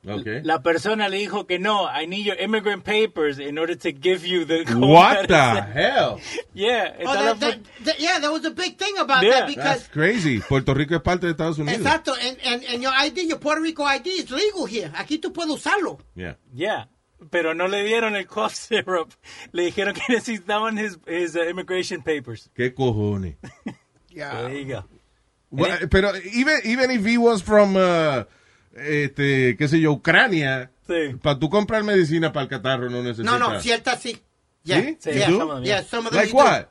[0.04, 0.40] Okay.
[0.42, 4.26] La persona le dijo que no, I need your immigrant papers in order to give
[4.26, 6.20] you the cold What the medicine." hell?
[6.54, 9.64] Yeah, Oh, that, that, that- yeah, there was a big thing about Yeah, that because...
[9.64, 10.40] That's crazy.
[10.40, 11.80] Puerto Rico es parte de Estados Unidos.
[11.80, 14.90] Exacto, and, and, and your ID, your Puerto Rico ID is legal here.
[14.96, 16.00] Aquí tú puedes usarlo.
[16.16, 16.34] Yeah.
[16.52, 16.86] yeah,
[17.30, 19.12] pero no le dieron el cough syrup.
[19.52, 22.50] Le dijeron que necesitaban his, his uh, immigration papers.
[22.56, 23.36] ¿Qué cojones?
[24.08, 24.42] Yeah.
[24.48, 24.84] There you go.
[25.52, 28.24] Well, pero even, even if he was from, uh,
[28.76, 31.14] este, qué sé yo, Ucrania, Sí.
[31.22, 33.38] para tú comprar medicina para el catarro no necesitas.
[33.38, 34.20] No, no, cierta sí.
[34.64, 34.96] Yeah, ¿Sí?
[35.00, 36.36] Sí, yeah, some of them, yeah, some of them Like do.
[36.38, 36.68] what?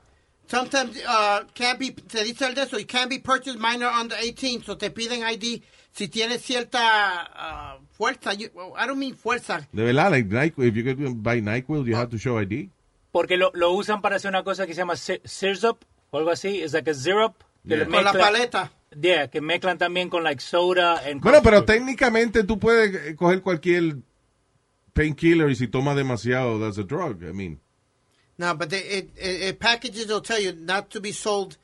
[0.48, 4.18] Sometimes uh, can't be, se dice el de eso, it can't be purchased minor under
[4.18, 5.62] 18, so te piden ID
[5.94, 8.34] si tienes cierta uh, fuerza.
[8.34, 9.68] You, I don't mean fuerza.
[9.72, 12.70] De verdad, like NyQuil, if you could buy NyQuil, you have to show ID.
[13.14, 16.62] Porque lo, lo usan para hacer una cosa que se llama sirup o algo así.
[16.62, 17.36] Es like a syrup.
[17.68, 18.72] Que Con la paleta.
[19.00, 23.42] Yeah, que mezclan también con like soda and Bueno, pero técnicamente tú puedes eh, coger
[23.42, 23.96] cualquier
[24.94, 27.24] painkiller y si tomas demasiado, that's a drug.
[27.24, 27.60] I mean,
[28.38, 31.58] No, but they, it, it, it packages will tell you not to be sold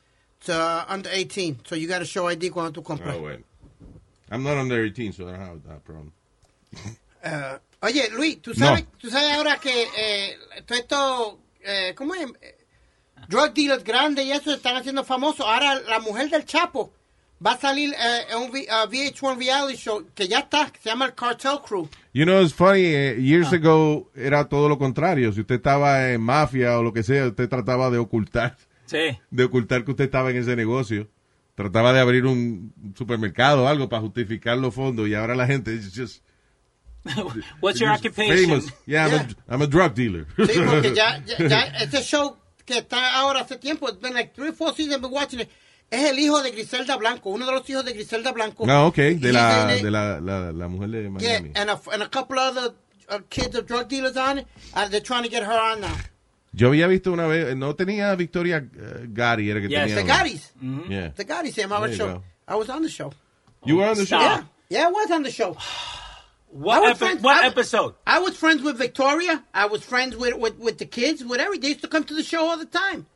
[0.46, 3.16] to uh, under 18, so you got to show ID cuando tú compras.
[3.16, 3.38] oh, well.
[4.30, 6.12] I'm not under 18, so I don't have that problem.
[7.20, 8.66] Eh, oye, Luis, ¿tú No.
[8.66, 12.26] sabes, tú sabes ahora que eh, todo esto, eh, ¿cómo es?
[13.28, 15.44] Eh, Drug dealers grandes y eso se están haciendo famosos.
[15.46, 16.92] Ahora la mujer del Chapo
[17.44, 20.80] va a salir eh, en un V- uh, VH1 reality show que ya está, que
[20.80, 21.88] se llama el Cartel Crew.
[22.12, 25.32] You know, it's funny, eh, years ago era todo lo contrario.
[25.32, 29.18] Si usted estaba en mafia o lo que sea, usted trataba de ocultar, Sí.
[29.30, 31.08] de ocultar que usted estaba en ese negocio.
[31.54, 35.74] Trataba de abrir un supermercado o algo para justificar los fondos y ahora la gente
[35.74, 36.22] es just
[37.60, 38.36] What's your occupation?
[38.62, 38.74] famous.
[38.86, 39.26] Yeah, I'm, Yeah.
[39.48, 40.26] A, I'm a drug dealer.
[40.36, 42.36] Sí, porque ya, ya, ya ese show
[42.68, 45.48] que está ahora hace tiempo, it's been like three four seasons been watching it,
[45.90, 48.66] es el hijo de Griselda Blanco, uno de los hijos de Griselda Blanco.
[48.66, 49.82] No, ok, de la, it.
[49.82, 51.52] de la, la, la mujer de Yeah, Miami.
[51.56, 52.74] and a, and a couple other
[53.08, 55.96] uh, kids of drug dealers on it, and they're trying to get her on now.
[56.52, 59.94] Yo había visto una vez, no tenía Victoria eh, Gary, era que Yes, tenía.
[59.96, 60.52] The una- Gary's.
[60.88, 61.08] Yeah.
[61.14, 62.06] The Gotti se llamaba el show.
[62.14, 62.22] go.
[62.46, 63.12] I was on the show.
[63.64, 64.18] You were on the show?
[64.18, 64.44] Stop.
[64.70, 65.56] Yeah, I was on the show.
[66.50, 67.94] What, I epi- friends- what I was- episode?
[68.06, 69.44] I was friends with Victoria.
[69.52, 71.58] I was friends with, with, with the kids, with every.
[71.58, 73.06] They used to come to the show all the time.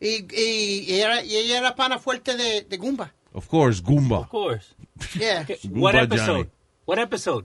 [0.00, 3.10] Y, y, y era, y ella era pana fuerte de, de Goomba.
[3.34, 4.20] Of course, Goomba.
[4.20, 4.74] Of course.
[5.18, 5.40] Yeah.
[5.42, 6.04] Okay, What Johnny.
[6.04, 6.50] episode?
[6.84, 7.44] What episode?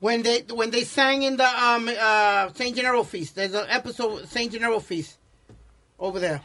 [0.00, 3.36] when they when they sang in the um uh Saint Gennaro feast.
[3.36, 5.16] There's an episode of Saint Gennaro feast
[5.98, 6.40] over there.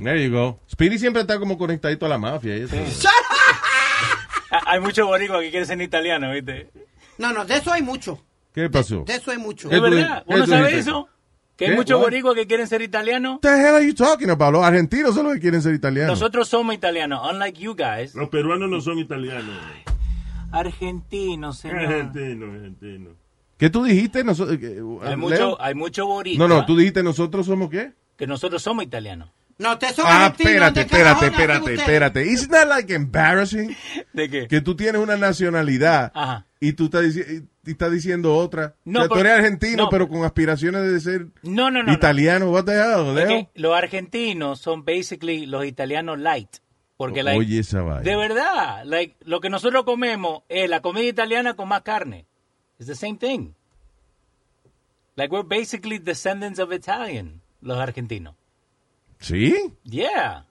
[0.00, 0.58] There you go.
[0.66, 2.54] Speedy siempre está como conectadito a la mafia.
[2.56, 2.76] eso.
[4.66, 6.68] Hay muchos boricuas que quieren ser italiano, ¿viste?
[7.18, 8.18] No, no, de eso hay mucho.
[8.52, 9.04] ¿Qué pasó?
[9.06, 9.68] De eso hay mucho.
[9.68, 10.24] ¿Qué ¿Es verdad?
[10.28, 11.08] qué ¿Uno sabe eso?
[11.56, 11.70] Que ¿Qué?
[11.70, 13.34] hay muchos boricuas que quieren ser italianos.
[13.34, 14.52] What the hell are you talking about?
[14.52, 16.18] Los argentinos son los que quieren ser italianos.
[16.18, 18.14] Nosotros somos italianos, unlike you guys.
[18.14, 19.54] Los peruanos no son italianos.
[20.52, 21.78] Argentinos, señor.
[21.80, 23.10] argentino, argentino.
[23.56, 24.24] ¿Qué tú dijiste?
[24.24, 25.18] Noso- eh, Hay Leo?
[25.18, 27.92] mucho, hay mucho boricua No, no, tú dijiste nosotros somos qué?
[28.16, 29.30] que nosotros somos italianos.
[29.58, 32.26] No, ustedes son Ah, espérate, ¿dónde carajo espérate, espérate, espérate.
[32.26, 33.76] Isn't that like embarrassing?
[34.12, 34.48] ¿De qué?
[34.48, 36.46] Que tú tienes una nacionalidad Ajá.
[36.60, 38.74] y tú estás, dici- y estás diciendo otra.
[38.84, 39.88] No, o sea, tú eres argentino, no.
[39.90, 41.84] pero con aspiraciones de ser No, no, no.
[41.84, 41.92] no.
[41.92, 42.50] italiano.
[42.50, 43.28] What the hell, Es Leo?
[43.28, 46.56] que los argentinos son basically los italianos light.
[46.96, 48.02] Porque, like, Oye, esa vaina.
[48.02, 52.26] de verdad, like, lo que nosotros comemos es la comida italiana con más carne.
[52.78, 53.52] It's the same thing.
[55.16, 58.34] Like, we're basically descendants of Italian, los argentinos.
[59.20, 59.54] ¿Sí?
[59.84, 60.44] Yeah.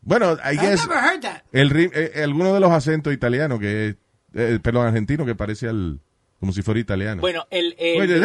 [0.00, 1.42] Bueno, I guess never heard that.
[1.52, 3.96] el, ri- eh, alguno de los acentos italianos que,
[4.34, 6.00] eh, perdón, argentino que parece al,
[6.40, 7.20] como si fuera italiano.
[7.20, 7.74] Bueno, el...
[7.78, 8.22] el-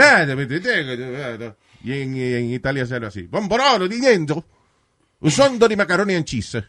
[1.84, 3.24] Y en, en Italia se habla así.
[3.24, 4.34] Bomborolo di niente.
[5.19, 6.63] Un sondo di macaroni and cheese.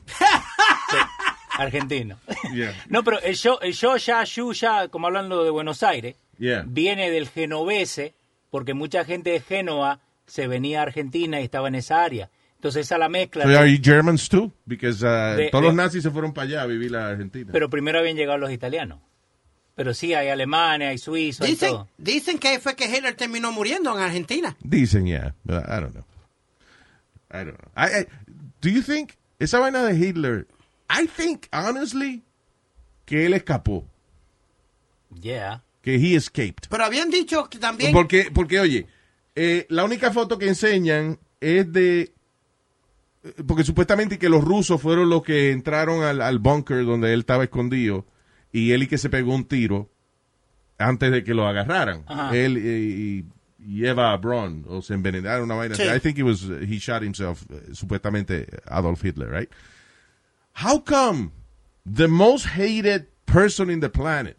[1.59, 2.19] argentino.
[2.53, 2.75] Yeah.
[2.89, 6.65] No, pero el show, el show ya, shu, ya, como hablando de Buenos Aires, Yeah.
[6.67, 8.15] viene del genovese,
[8.51, 12.29] porque mucha gente de Génova se venía a Argentina y estaba en esa área.
[12.65, 13.45] Entonces esa la mezcla.
[13.45, 14.51] So are you Germans too?
[14.65, 17.51] Because uh, De- todos de- los nazis se fueron para allá a vivir a Argentina.
[17.53, 19.01] Pero primero habían llegado los italianos.
[19.75, 21.89] Pero sí, hay alemanes, hay suizos, hay Dicen, todo.
[21.99, 24.57] dicen que fue que Hitler terminó muriendo en Argentina.
[24.63, 25.35] Dicen, yeah.
[25.45, 26.05] But I don't know.
[27.31, 27.71] I don't know.
[27.77, 28.07] I, I-
[28.63, 30.47] do you think esa vaina de Hitler?
[30.89, 32.23] I think, honestly,
[33.05, 33.85] que él escapó.
[35.21, 35.63] Yeah.
[35.83, 36.69] Que he escaped.
[36.71, 37.93] Pero habían dicho que también...
[37.93, 38.87] Porque, porque oye,
[39.35, 42.11] eh, la única foto que enseñan es de...
[43.47, 47.45] Porque supuestamente que los rusos fueron los que entraron al, al bunker donde él estaba
[47.45, 48.07] escondido
[48.53, 49.91] y él y que se pegó un tiro
[50.79, 52.05] antes de que lo agarraran.
[52.07, 52.37] Ajá.
[52.37, 53.25] Él y,
[53.67, 55.75] y Eva Braun, o se envenenaron una vaina.
[55.75, 55.85] Sí.
[55.85, 59.49] I think it was, he shot himself, eh, supuestamente Adolf Hitler, right?
[60.63, 61.31] How come
[61.91, 64.37] the most hated person in the planet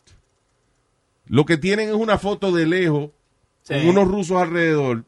[1.28, 3.10] lo que tienen es una foto de lejos
[3.64, 3.74] Sí.
[3.74, 5.06] con unos rusos alrededor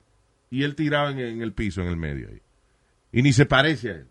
[0.49, 2.27] y él tirado en, en el piso, en el medio.
[2.29, 2.41] ahí.
[3.17, 4.08] Y ni se parece a él.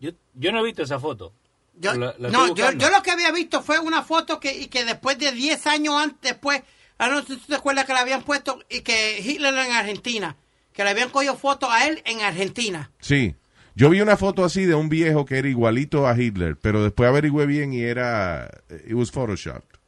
[0.00, 1.32] Yo, yo no he visto esa foto.
[1.78, 4.66] Yo, La- la no, yo, yo lo que había visto fue una foto que, y
[4.66, 6.62] que después de 10 años antes, después,
[6.98, 10.36] ah, no sé si te acuerdas que la habían puesto y que Hitler en Argentina,
[10.72, 12.90] que le habían cogido fotos a él en Argentina.
[12.98, 13.36] Sí.
[13.76, 17.08] Yo vi una foto así de un viejo que era igualito a Hitler, pero después
[17.08, 18.50] averigüé bien y era.
[18.68, 19.78] It was photoshopped.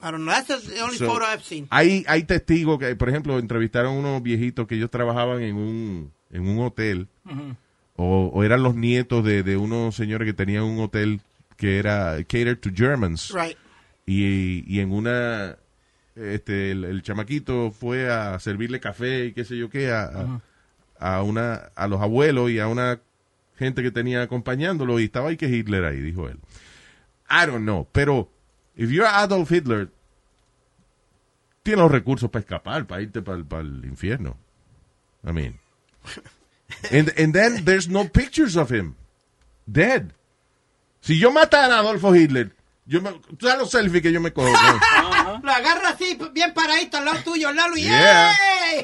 [0.00, 1.66] I don't know, that's the only So, photo I've seen.
[1.70, 6.48] Hay, hay testigos que, por ejemplo, entrevistaron unos viejitos que ellos trabajaban en un, en
[6.48, 7.08] un hotel,
[7.96, 11.20] o, o eran los nietos de, de unos señores que tenían un hotel
[11.56, 13.32] que era catered to Germans.
[13.32, 13.56] Right.
[14.06, 15.56] y, y en una
[16.16, 20.40] este el, el chamaquito fue a servirle café y qué sé yo qué a,
[20.98, 23.00] a, a una a los abuelos y a una
[23.56, 26.38] gente que tenía acompañándolo y estaba ahí que Hitler ahí dijo él
[27.30, 28.30] I don't know pero
[28.76, 29.88] if you're Adolf Hitler
[31.62, 34.36] tienes los recursos para escapar para irte para el infierno
[35.24, 35.60] I mean
[36.90, 38.94] and, and then there's no pictures of him
[39.70, 40.12] dead
[41.00, 42.50] si yo matara a Adolfo Hitler
[42.84, 46.52] yo me, tú sabes los selfies que yo me cojo con- Lo agarra así, bien
[46.52, 48.32] paradito al lado tuyo, al lado y Yeah.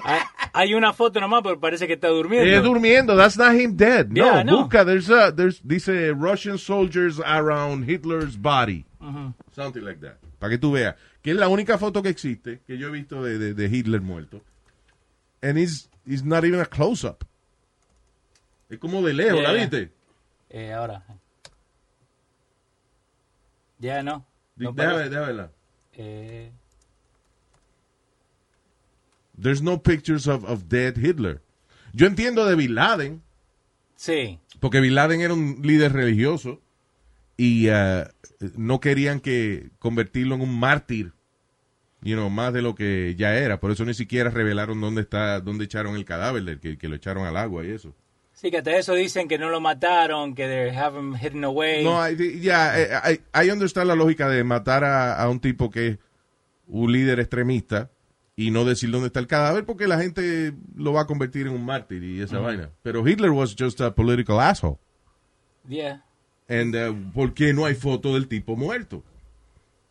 [0.04, 0.20] Hay,
[0.52, 2.48] hay una foto nomás, pero parece que está durmiendo.
[2.48, 3.16] Eh, durmiendo.
[3.16, 4.06] That's not him dead.
[4.10, 4.62] No, Yeah, no.
[4.62, 4.84] busca.
[4.84, 8.84] There's a, there's, dice Russian soldiers around Hitler's body.
[9.52, 10.18] Something like that.
[10.38, 10.94] Para que tú veas.
[11.20, 14.00] Que es la única foto que existe que yo he visto de, de, de Hitler
[14.00, 14.40] muerto.
[15.42, 17.24] And it's, it's not even a close-up.
[18.68, 19.92] Es como de lejos, ¿la viste?
[20.50, 21.04] Eh, ahora.
[23.78, 24.26] Ya no.
[24.56, 25.48] no déjame, déjame.
[25.92, 26.50] Eh,
[29.40, 31.40] There's no pictures of, of dead Hitler.
[31.92, 33.22] Yo entiendo de Bin Laden.
[33.96, 34.38] sí.
[34.60, 36.60] Porque Bin Laden era un líder religioso
[37.36, 38.04] y uh,
[38.56, 41.12] no querían que convertirlo en un mártir,
[42.02, 43.60] you know, más de lo que ya era.
[43.60, 47.26] Por eso ni siquiera revelaron dónde está, dónde echaron el cadáver que, que lo echaron
[47.26, 47.94] al agua y eso.
[48.32, 51.82] Sí, que hasta eso dicen que no lo mataron, que they have him hidden away.
[51.82, 55.86] No, ya, eh, I, I understand la lógica de matar a, a un tipo que
[55.88, 55.98] es
[56.68, 57.90] un líder extremista
[58.36, 61.54] y no decir dónde está el cadáver porque la gente lo va a convertir en
[61.54, 62.70] un mártir y esa vaina.
[62.82, 64.78] Pero Hitler was just a political asshole.
[65.68, 66.04] Yeah.
[66.48, 69.02] And, uh, ¿Por qué no hay foto del tipo muerto?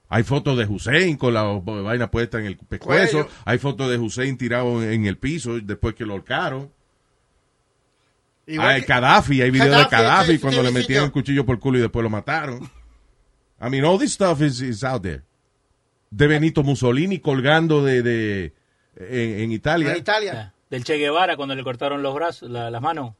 [0.10, 3.24] Hay fotos de Hussein con la vaina puesta en el pescuezo.
[3.24, 3.36] Cuello.
[3.46, 6.72] Hay fotos de Hussein tirado en, el piso después que lo ahorcaron.
[8.48, 11.04] Hay Gaddafi, hay videos de Gaddafi, cuando le sitio.
[11.04, 12.64] el cuchillo por el culo y después lo mataron.
[13.60, 15.24] I mean, all this stuff is, is out there.
[16.10, 18.54] De Benito Mussolini colgando de, de
[18.96, 19.92] en, en Italia.
[19.92, 20.54] En Italia.
[20.70, 23.16] Del Che Guevara cuando le cortaron los brazos, la- las manos.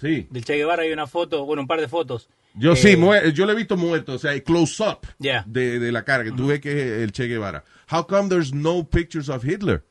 [0.00, 0.28] Sí.
[0.30, 2.28] Del Che Guevara hay una foto, bueno, un par de fotos.
[2.56, 2.96] Yo Eh, sí,
[3.34, 5.42] yo lo he visto muerto, o sea, close up Yeah.
[5.46, 7.64] de, de la cara, que tú ves que es el Che Guevara.
[7.90, 9.82] How come there's no pictures of Hitler?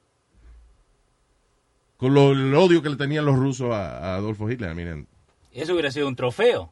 [1.97, 4.75] con lo- el odio que le tenían los rusos a, a Adolfo Hitler.
[4.75, 5.07] Miren,
[5.53, 6.71] Eso hubiera sido un trofeo.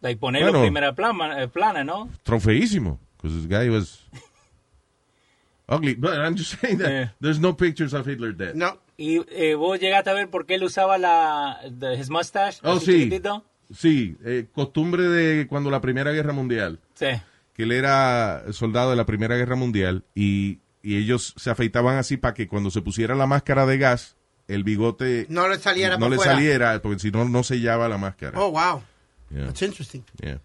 [0.00, 0.58] Like ponerlo Bueno.
[0.60, 2.08] en primera plana, eh, plana, ¿no?
[2.22, 2.98] trofeísimo.
[3.16, 4.00] Because this guy was
[5.68, 5.94] ugly.
[5.94, 7.12] But I'm just saying that Yeah.
[7.20, 8.54] there's no pictures of Hitler dead.
[8.54, 8.78] No.
[8.96, 12.60] Y eh, vos llegaste a ver por qué él usaba la the- his mustache.
[12.62, 12.92] Oh, sí.
[13.10, 13.44] chiquitito?
[13.72, 16.80] Sí, eh, costumbre de cuando la Primera Guerra Mundial.
[16.94, 17.06] Sí.
[17.54, 22.16] que él era soldado de la Primera Guerra Mundial y, y ellos se afeitaban así
[22.16, 24.16] para que cuando se pusiera la máscara de gas,
[24.48, 28.38] el bigote No le saliera no le saliera, porque si no, no sellaba la máscara.
[28.40, 28.82] Oh, wow.
[29.30, 30.02] Yeah, That's interesting.
[30.20, 30.40] yeah.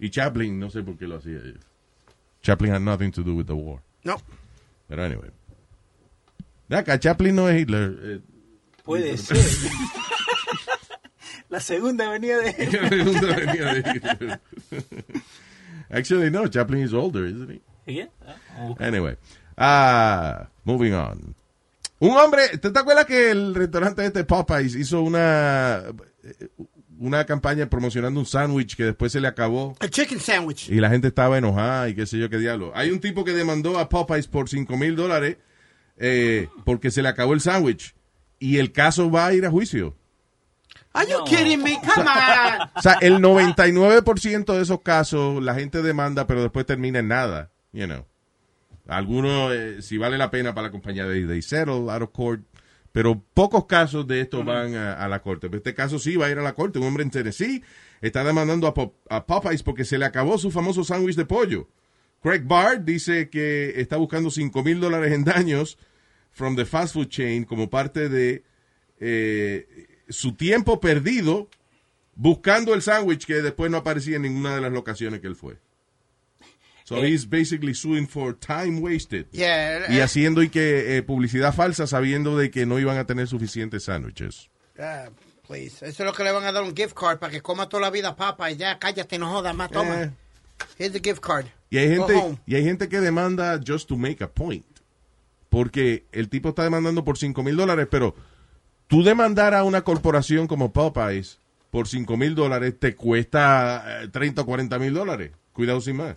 [0.00, 1.38] Y Chaplin, no sé por qué lo hacía.
[2.42, 3.80] Chaplin had nothing to do with the war.
[4.02, 4.16] No.
[4.88, 5.30] Pero anyway.
[6.68, 7.96] Acá, Chaplin no es Hitler.
[8.02, 8.20] eh,
[8.84, 9.36] Puede ser.
[11.48, 14.40] la segunda venía de Hitler.
[15.90, 17.92] Actually, no, Chaplin is older, isn't he?
[17.92, 18.08] Yeah.
[18.26, 19.16] Ah, Anyway,
[19.56, 21.34] ah, moving on.
[22.00, 25.82] Un hombre, ¿te, te acuerdas que el restaurante este Popeyes hizo una
[26.98, 30.68] una campaña promocionando un sándwich que después se le acabó A chicken sandwich.
[30.70, 32.72] y la gente estaba enojada y qué sé yo qué diablo?
[32.74, 35.36] Hay un tipo que demandó a Popeyes por 5 mil dólares
[35.98, 37.94] eh, porque se le acabó el sándwich
[38.38, 39.94] y el caso va a ir a juicio.
[40.96, 41.24] Are you No.
[41.24, 41.78] kidding me?
[41.80, 42.68] Come on.
[42.74, 47.50] O sea, el 99% de esos casos la gente demanda, pero después termina en nada.
[47.72, 48.04] You know.
[48.88, 52.42] Algunos, eh, si vale la pena para la compañía de, de settle out of court,
[52.92, 55.48] pero pocos casos de estos van a, a la corte.
[55.48, 56.78] Pero este caso sí va a ir a la corte.
[56.78, 57.62] Un hombre en Tennessee
[58.00, 61.68] está demandando a, Pop- a Popeyes porque se le acabó su famoso sándwich de pollo.
[62.22, 65.78] Craig Bart dice que está buscando 5 mil dólares en daños
[66.32, 68.44] from the fast food chain como parte de
[69.00, 71.48] eh, su tiempo perdido
[72.14, 75.58] buscando el sándwich que después no aparecía en ninguna de las locaciones que él fue.
[76.84, 77.08] So Eh.
[77.08, 79.26] he's basically suing for time wasted.
[79.32, 79.90] Yeah.
[79.92, 83.26] Y eh, haciendo y que eh, publicidad falsa sabiendo de que no iban a tener
[83.26, 84.48] suficientes sándwiches.
[84.78, 85.08] ah,
[85.48, 85.84] please.
[85.84, 87.80] Eso es lo que le van a dar un gift card para que coma toda
[87.82, 89.70] la vida papa y ya cállate, no jodas más.
[89.70, 90.04] Toma.
[90.04, 90.10] Eh.
[90.78, 91.46] Here's the gift card.
[91.70, 94.64] Y hay gente, y hay gente que demanda just to make a point.
[95.48, 98.14] Porque el tipo está demandando por 5 mil dólares, pero
[98.88, 101.38] tú demandar a una corporación como Popeyes
[101.70, 105.32] por 5 mil dólares te cuesta eh, 30 o 40 mil dólares.
[105.52, 106.14] Cuidado sin más.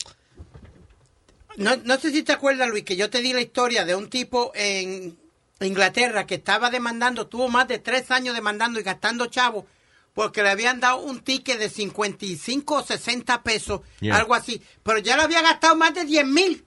[1.58, 4.10] No, no sé si te acuerdas, Luis, que yo te di la historia de un
[4.10, 5.18] tipo en
[5.60, 9.66] Inglaterra que estaba demandando, tuvo más de tres años demandando y gastando chavo
[10.14, 14.18] porque le habían dado un ticket de 55 o 60 pesos, Yeah.
[14.18, 14.62] algo así.
[14.84, 16.66] Pero ya le había gastado más de 10 mil.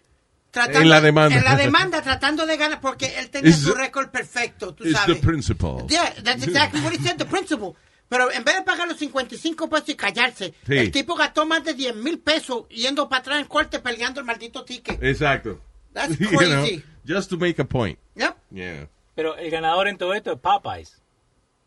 [0.53, 1.37] Tratando- En la demanda.
[1.37, 4.93] En la demanda, tratando de ganar, porque él tenía It's su récord perfecto, tú It's
[4.97, 5.17] sabes.
[5.21, 5.85] the principle.
[5.89, 7.73] Yeah, that's exactly what he said, the principle.
[8.09, 10.77] Pero en vez de pagar los 55 pesos y callarse, Sí.
[10.77, 14.27] el tipo gastó más de 10 mil pesos yendo para atrás en corte peleando el
[14.27, 15.03] maldito ticket.
[15.03, 15.59] Exacto.
[15.95, 16.85] That's You know, crazy.
[17.09, 17.99] just to make a point.
[18.15, 18.37] Yep.
[18.51, 18.89] Yeah.
[19.15, 21.01] Pero el ganador en todo esto es Popeyes.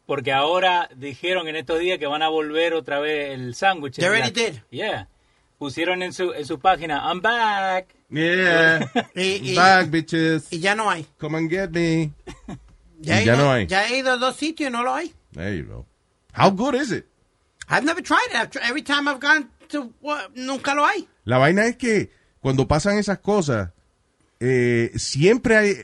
[0.06, 3.96] Porque ahora dijeron en estos días que van a volver otra vez el sándwich.
[3.96, 4.60] They already did.
[4.70, 5.08] Yeah.
[5.58, 7.88] Pusieron en su, en su página, I'm back.
[8.16, 8.90] Yeah.
[9.16, 10.48] Y, y- Back, bitches.
[10.52, 11.06] y ya no hay.
[11.20, 12.12] Come and get me.
[13.02, 13.68] Ya, ya ido- no hay.
[13.68, 15.14] Ya he ido a dos sitios y no lo hay.
[15.34, 15.86] There you go.
[16.34, 17.06] How good is it?
[17.70, 18.56] I've never tried it.
[18.64, 21.08] Every time I've gone to, what, nunca lo hay.
[21.26, 23.72] La vaina es que cuando pasan esas cosas,
[24.40, 25.76] eh, siempre hay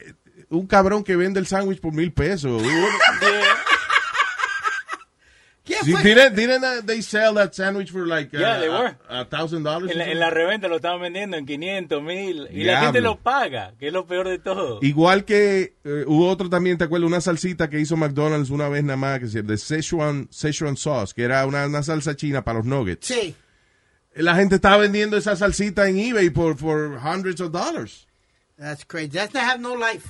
[0.49, 2.61] un cabrón que vende el sándwich por mil pesos.
[5.63, 8.95] ¿Quién Sí, didn't, didn't uh, they sell that sandwich for like uh, Yeah, they were.
[9.09, 9.91] a, a thousand dollars?
[9.91, 12.47] En la, en la reventa lo estaban vendiendo en 500 mil.
[12.51, 12.81] Y la Diablo.
[12.87, 14.79] gente lo paga, que es lo peor de todo.
[14.81, 17.07] Igual que eh, hubo otro también, ¿te acuerdas?
[17.07, 21.13] Una salsita que hizo McDonald's una vez nada más, que se de Szechuan, Szechuan sauce,
[21.15, 23.05] que era una, una salsa china para los nuggets.
[23.05, 23.35] Sí.
[24.15, 28.07] La gente estaba vendiendo esa salsita en eBay por, for hundreds of dollars.
[28.57, 29.09] That's crazy.
[29.09, 30.07] That's not have no life.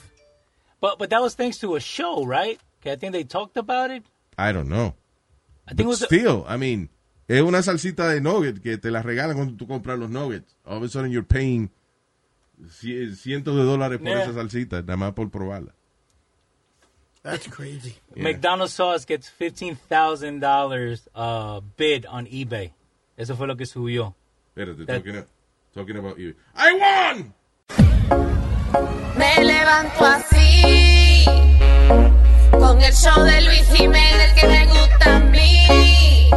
[0.80, 2.58] But, but that was thanks to a show, right?
[2.82, 4.04] Que I think they talked about it.
[4.38, 4.96] I don't know.
[5.72, 6.90] I think it But was a- still, I mean,
[7.30, 10.58] es una salsita de nugget que te la regalan cuando tú compras los nuggets.
[10.66, 11.72] All of a sudden you're paying
[12.68, 14.24] ci- cientos de dólares por Yeah.
[14.24, 15.74] esa salsita, nada más por probarla.
[17.24, 17.96] That's crazy.
[18.16, 18.24] Yeah.
[18.24, 22.74] McDonald's sauce gets $15,000 uh, bid on eBay.
[23.16, 24.14] Eso fue lo que subió.
[24.56, 25.26] Espérate, That- talking,
[25.74, 26.34] talking about you.
[26.56, 27.34] I won!
[29.18, 31.26] Me levanto así,
[32.52, 36.30] con el show de Luis Jiménez que me gusta a mí.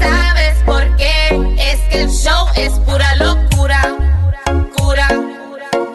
[0.00, 1.54] ¿Sabes por qué?
[1.58, 3.96] Es que el show es pura locura.
[4.76, 5.08] Cura,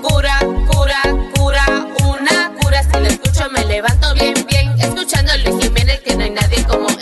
[0.01, 1.01] cura, cura,
[1.35, 1.65] cura,
[2.05, 2.83] una cura.
[2.83, 4.73] Si lo escucho me levanto bien, bien.
[4.79, 6.94] Escuchando a Luis Jiménez que no hay nadie como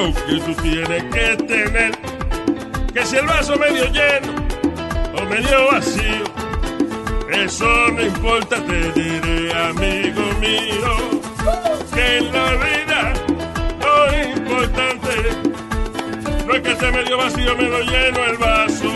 [0.00, 1.92] lo que tú tienes que tener,
[2.94, 4.32] que si el vaso medio lleno
[5.14, 6.24] o medio vacío,
[7.30, 11.20] eso no importa, te diré, amigo mío,
[11.94, 13.12] que en la vida
[13.80, 15.10] lo importante
[16.46, 18.92] no es que esté medio vacío, medio lleno el vaso.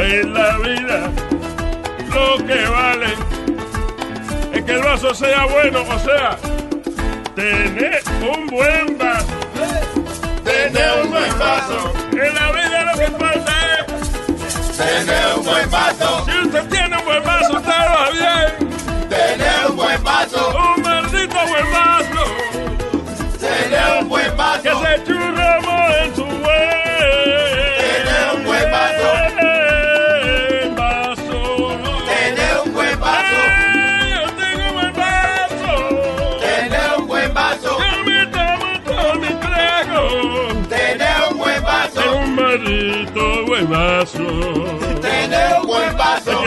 [0.00, 1.10] En la vida
[2.14, 3.14] lo que vale
[4.52, 6.38] es que el vaso sea bueno, o sea,
[7.34, 9.26] tener un buen vaso.
[10.44, 11.77] Tener un buen vaso.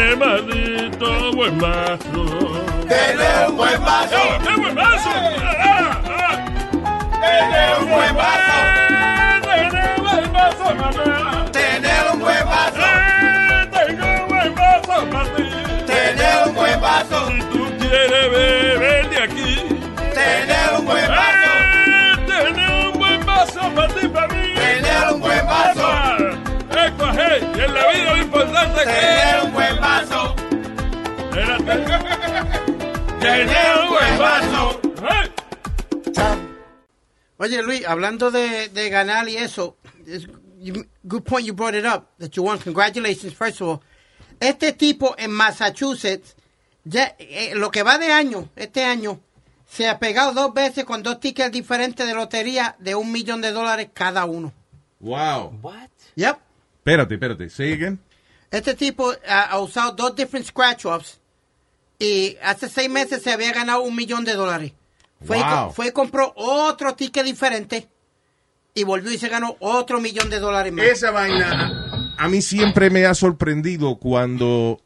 [0.02, 2.64] Qué maldito buen vaso.
[2.89, 4.18] Tener un buen vaso.
[4.43, 5.10] ¡Qué buen vaso!
[5.12, 6.36] Ah, ah.
[7.22, 8.58] Tener un buen vaso.
[9.43, 11.45] Tener un buen vaso, mamá.
[11.52, 12.82] Tener un buen vaso.
[13.72, 15.49] Tengo un buen vaso para ti.
[15.86, 17.28] Tener un buen vaso.
[17.30, 19.70] Si tú quieres beber de aquí.
[27.34, 28.93] Esto es, y en la vida lo importante es que...
[28.93, 30.36] Tener un buen vaso.
[33.19, 34.82] Tener un buen vaso.
[37.38, 39.77] Oye, Luis, hablando de, de ganar y eso,
[40.59, 42.59] you- good point you brought it up, that you won.
[42.59, 43.82] Congratulations, first of all.
[44.39, 46.36] Este tipo en Massachusetts,
[46.84, 49.19] ya, eh, lo que va de año, este año,
[49.67, 53.51] se ha pegado dos veces con dos tickets diferentes de lotería de un millón de
[53.51, 54.51] dólares cada uno.
[54.99, 55.57] Wow.
[55.61, 55.89] What?
[56.15, 56.38] Yep.
[56.84, 57.49] Espérate, espérate.
[57.49, 57.99] Say again.
[58.49, 61.19] Este tipo ha, ha usado dos different scratch-offs
[61.99, 64.73] y hace seis meses se había ganado un millón de dólares.
[65.23, 65.71] Fue, y Wow.
[65.71, 67.88] fue y compró otro ticket diferente
[68.73, 70.86] y volvió y se ganó otro millón de dólares más.
[70.86, 74.79] Esa vaina a mí siempre me ha sorprendido cuando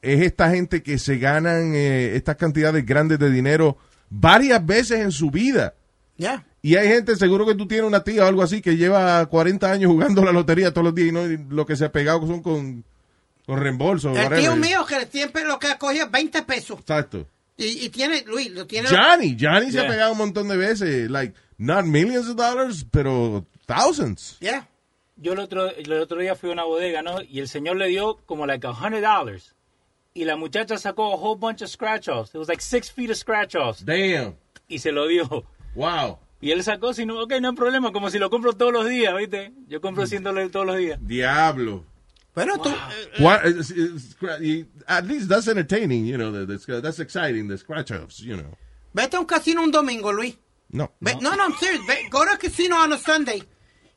[0.00, 3.76] es esta gente que se ganan eh, estas cantidades grandes de dinero
[4.10, 5.74] varias veces en su vida.
[6.16, 6.44] Ya.
[6.64, 9.70] Y hay gente, seguro que tú tienes una tía o algo así, que lleva 40
[9.70, 12.24] años jugando la lotería todos los días y, no, y lo que se ha pegado
[12.26, 12.84] son con,
[13.46, 14.10] con reembolso.
[14.10, 14.38] El whatever.
[14.38, 16.78] tío mío que siempre lo que ha cogido es 20 pesos.
[16.78, 17.26] Exacto.
[17.56, 18.88] Y, y tiene, Luis, lo tiene.
[18.88, 19.90] Johnny, Johnny se ha Yeah.
[19.90, 21.10] pegado un montón de veces.
[21.10, 24.36] Like, not millions of dollars, pero thousands.
[24.40, 24.68] Ya.
[25.16, 27.20] Yo el otro, el otro día fui a una bodega, ¿no?
[27.22, 29.54] Y el señor le dio como like a hundred dollars.
[30.14, 32.34] Y la muchacha sacó a whole bunch of scratch-offs.
[32.34, 33.84] It was like six feet of scratch-offs.
[33.84, 34.34] Damn.
[34.68, 35.44] Y se lo dio.
[35.74, 36.18] Wow.
[36.42, 38.86] Y él sacó, si no, ok, no hay problema, como si lo compro todos los
[38.88, 39.52] días, ¿viste?
[39.68, 40.98] Yo compro 100 dólares todos los días.
[41.00, 41.86] Diablo.
[42.34, 42.68] Bueno, tú.
[42.68, 47.48] eh, What, it's- it's- y- at least that's entertaining, you know, the- the- that's exciting,
[47.48, 48.56] the scratch offs, you know.
[48.92, 50.36] Vete a un casino un domingo, Luis.
[50.70, 50.92] No.
[51.00, 51.86] Ve- no, no, I'm serious.
[51.86, 53.42] Ve- go to a casino on a Sunday.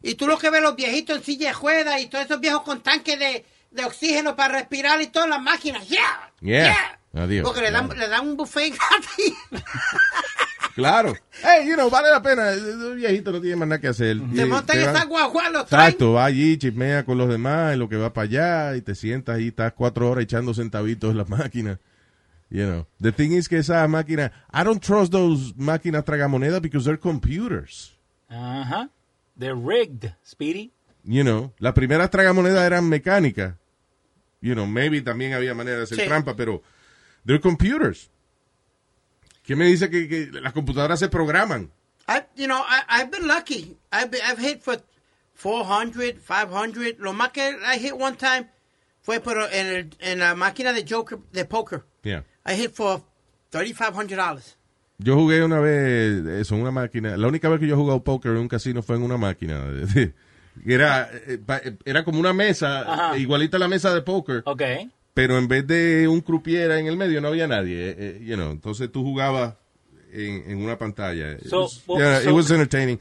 [0.03, 2.61] Y tú lo que ves los viejitos en silla de juega y todos esos viejos
[2.61, 5.87] con tanques de, de oxígeno para respirar y todas las máquinas.
[5.89, 6.31] Yeah.
[6.41, 6.99] Yeah.
[7.13, 7.43] Adiós.
[7.43, 9.63] Porque le dan, le dan un buffet gratis.
[10.75, 11.13] Claro.
[11.41, 12.49] Hey, you know, vale la pena.
[12.51, 14.17] El viejito no tiene más nada que hacer.
[14.17, 15.63] Montan te en van- esa guagua, los.
[15.63, 18.93] Exacto, va allí, chismea con los demás, y lo que va para allá, y te
[18.93, 21.79] sientas ahí, estás cuatro horas echando centavitos en las máquinas.
[22.49, 22.85] You know.
[23.01, 27.95] The thing is que esa máquina, I don't trust those máquinas tragamonedas because they're computers.
[28.29, 28.89] Ajá.
[29.39, 30.71] They're rigged, Speedy.
[31.03, 33.55] You know, las primeras tragamonedas eran mecánicas.
[34.41, 36.05] You know, maybe también había manera de hacer Sí.
[36.05, 36.61] trampa, pero
[37.25, 38.09] they're computers.
[39.45, 41.69] ¿Qué me dice que, que las computadoras se programan?
[42.07, 43.77] I, you know, I, I've been lucky.
[43.91, 44.77] I've, been- I've hit for
[45.35, 46.95] 400, 500.
[46.99, 48.47] Lo más que I hit one time
[49.01, 51.83] fue pero en, el, en la máquina de Joker, de poker.
[52.03, 52.23] Yeah.
[52.45, 53.01] I hit for
[53.51, 54.55] $3,500.
[54.97, 57.17] Yo jugué una vez eso en una máquina.
[57.17, 59.63] La única vez que yo he jugado póker en un casino fue en una máquina.
[60.65, 63.17] Era, eh, pa- era como una mesa, Ajá.
[63.17, 64.61] igualita a la mesa de póker, Ok.
[65.15, 67.89] Pero en vez de un croupier en el medio no había nadie.
[67.89, 69.55] eh, eh, you know, entonces tú jugabas
[70.13, 71.31] en, en una pantalla.
[71.31, 72.99] It So, was- well, yeah, it was entertaining.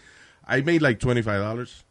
[0.48, 1.84] I made like $25.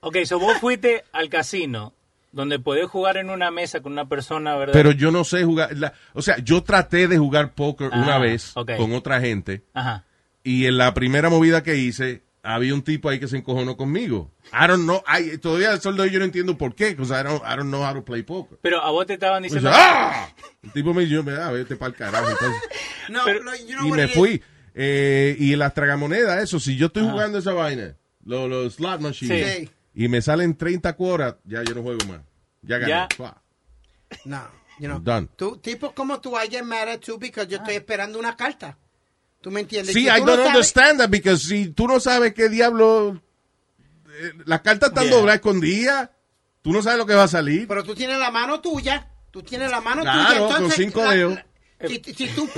[0.00, 1.92] Ok, so vos fuiste al casino
[2.30, 4.72] donde podés jugar en una mesa con una persona, ¿verdad?
[4.74, 5.76] Pero yo no sé jugar.
[5.76, 8.76] la- o sea, yo traté de jugar póker Ah, una vez ok.
[8.76, 10.04] con otra gente Ajá.
[10.44, 14.30] y en la primera movida que hice había un tipo ahí que se encojonó conmigo.
[14.52, 17.42] I don't know, I- todavía el soldo yo no entiendo por qué, because I don't,
[17.44, 18.58] I don't know how to play poker.
[18.62, 19.70] Pero a vos te estaban Pues, diciendo...
[19.74, 20.28] ¡ah!
[20.62, 22.30] El tipo me dijo, ah, vete para el carajo.
[22.30, 22.60] entonces.
[23.08, 24.42] No, Pero- no, you know y me fui.
[24.74, 29.56] Eh, y las tragamonedas, eso, si yo estoy jugando esa vaina, los, los slot machines,
[29.56, 29.70] Sí.
[29.94, 32.20] y me salen 30 cuoras, ya yo no juego más.
[32.62, 32.90] Ya gané.
[33.18, 33.42] Ya.
[34.24, 34.42] No,
[34.78, 35.00] you know.
[35.00, 35.28] Done.
[35.36, 38.76] Tú, tipos como tú, I get mad at you because yo estoy esperando una carta.
[39.40, 39.94] ¿Tú me entiendes?
[39.94, 43.20] Sí, I no don't sabes- understand that, because si tú no sabes qué diablo,
[44.20, 45.14] eh, las cartas están Yeah.
[45.16, 46.10] dobladas escondidas,
[46.62, 47.68] tú no sabes lo que va a salir.
[47.68, 50.38] Pero tú tienes la mano tuya, tú tienes la mano Claro, tuya.
[50.38, 51.34] con Entonces, cinco la- dedos.
[51.34, 52.48] la- si, si tú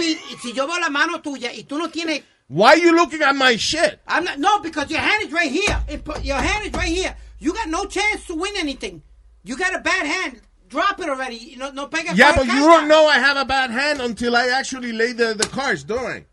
[0.42, 2.22] si yo veo la mano tuya y tú no tienes
[2.52, 4.00] Why you looking at my shit?
[4.08, 5.78] I'm not, no, because your hand is right here.
[6.24, 7.14] Your hand is right here.
[7.38, 9.02] You got no chance to win anything.
[9.44, 10.40] You got a bad hand.
[10.68, 11.54] Drop it already.
[11.56, 12.80] No, no pega Yeah, con but you carta.
[12.80, 16.04] don't know I have a bad hand until I actually lay the, the cards, don't
[16.04, 16.24] I?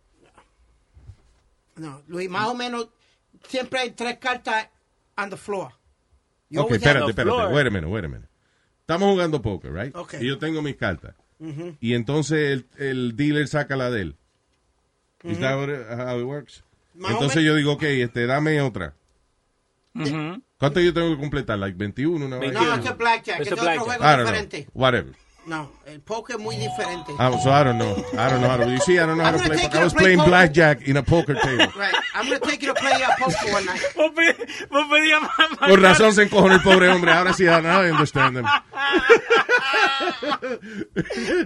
[1.78, 2.90] No, Luis, más o menos
[3.48, 4.68] siempre hay tres cartas
[5.18, 5.72] on the floor.
[6.50, 7.54] You Ok, espérate, espérate.
[7.54, 8.28] Wait a minute, wait a minute.
[8.82, 9.96] Estamos jugando poker, right?
[9.96, 10.16] Ok.
[10.22, 11.14] Y yo tengo mis cartas.
[11.80, 14.16] Y entonces el, el dealer saca la de él.
[15.24, 16.64] Is that what it- how it works?
[16.94, 18.96] Más o entonces yo digo, ok, este, dame otra.
[19.94, 20.42] Ujú.
[20.58, 21.60] ¿Cuánto yo tengo que completar?
[21.60, 22.54] Like 21, una vaina?
[22.60, 23.40] No, es blackjack.
[23.42, 24.64] Es otro juego diferente.
[24.66, 24.72] know.
[24.82, 25.16] Whatever.
[25.48, 27.14] No, el poker es muy diferente.
[27.18, 27.96] Ah, so I don't know.
[28.18, 28.70] I don't know how to.
[28.70, 29.80] You see, I don't know how I'm to gonna play.
[29.80, 30.30] I was playing poker.
[30.30, 31.72] blackjack in a poker table.
[31.78, 31.96] Right.
[32.14, 33.82] I'm going to take you to play uh, poker one night.
[33.96, 37.12] Vos pedías más- razón se encojonó el pobre hombre.
[37.14, 38.46] Ahora sí, now I understand them.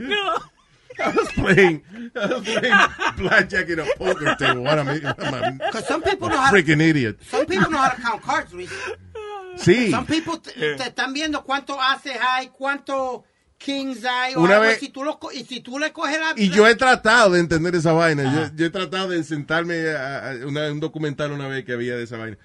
[0.09, 0.37] No.
[1.03, 1.81] I was playing,
[2.15, 2.77] I was playing
[3.17, 4.61] blackjack in a poker table.
[4.63, 5.01] What am I?
[5.17, 7.17] I'm Because some people know a how to, freaking idiot.
[7.29, 8.71] some people know how to count cards, Luis.
[9.55, 9.89] Sí.
[9.91, 13.23] Some people te, te están viendo cuánto haces hay, cuánto
[13.63, 14.33] kings hay.
[14.35, 16.33] O Una algo, vez- si tú lo co- y si tú le coges la...
[16.35, 18.23] Y yo he tratado de entender esa vaina.
[18.23, 21.95] Yo, yo he tratado de sentarme a, a una- un documental una vez que había
[21.95, 22.37] de esa vaina.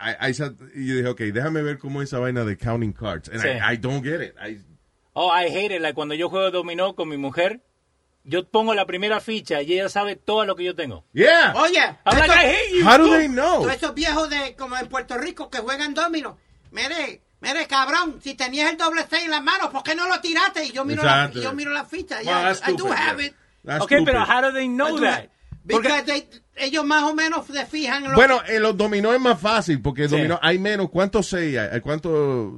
[0.00, 2.92] I- I sat- y yo dije, ok, déjame ver cómo es esa vaina de counting
[2.92, 3.28] cards.
[3.28, 3.48] And Sí.
[3.48, 4.34] I, I don't get it.
[4.40, 4.62] I-
[5.20, 5.80] Oh, I hate it.
[5.82, 7.60] Like cuando yo juego dominó con mi mujer,
[8.22, 11.04] yo pongo la primera ficha y ella sabe todo lo que yo tengo.
[11.12, 11.52] yeah.
[11.56, 12.86] Oye, I'm like, I hate you.
[12.88, 13.62] How do they know?
[13.62, 16.38] todos esos viejos de como en Puerto Rico que juegan domino.
[16.70, 20.20] Mire, mire, cabrón, si tenías el doble seis en las manos, ¿por qué no lo
[20.20, 20.64] tiraste?
[20.66, 21.38] Y yo miro, la, Exacto.
[21.38, 22.16] y yo miro la ficha.
[22.16, 23.26] Well, Yeah, that's I do have yeah.
[23.28, 23.34] it.
[23.64, 24.34] That's Okay, pero stupid.
[24.36, 25.28] how do they know that?
[26.06, 29.38] they- ellos más o menos se fijan en lo Bueno, en los dominó es más
[29.40, 30.16] fácil porque Sí.
[30.16, 30.88] dominó hay menos.
[30.90, 31.80] ¿Cuántos seis hay?
[31.80, 32.52] ¿Cuántos?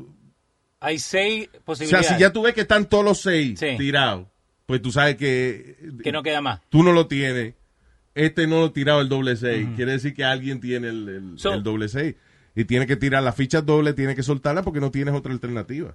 [0.80, 2.06] Hay seis O sea, posibilidades.
[2.08, 3.76] si ya tú ves que están todos los seis Sí.
[3.76, 4.26] tirados,
[4.64, 6.60] pues tú sabes que, Que no queda más.
[6.70, 7.54] tú no lo tienes.
[8.14, 9.68] Este no lo ha tirado el doble seis.
[9.76, 12.14] Quiere decir que alguien tiene el, el- So- el doble seis.
[12.61, 15.94] Y tiene que tirar las fichas dobles, tiene que soltarla porque no tienes otra alternativa.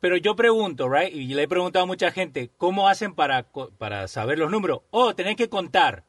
[0.00, 1.14] Pero yo pregunto, right?
[1.14, 4.80] Y le he preguntado a mucha gente, ¿cómo hacen para, co- para saber los números?
[4.90, 6.04] Oh, tenés que contar.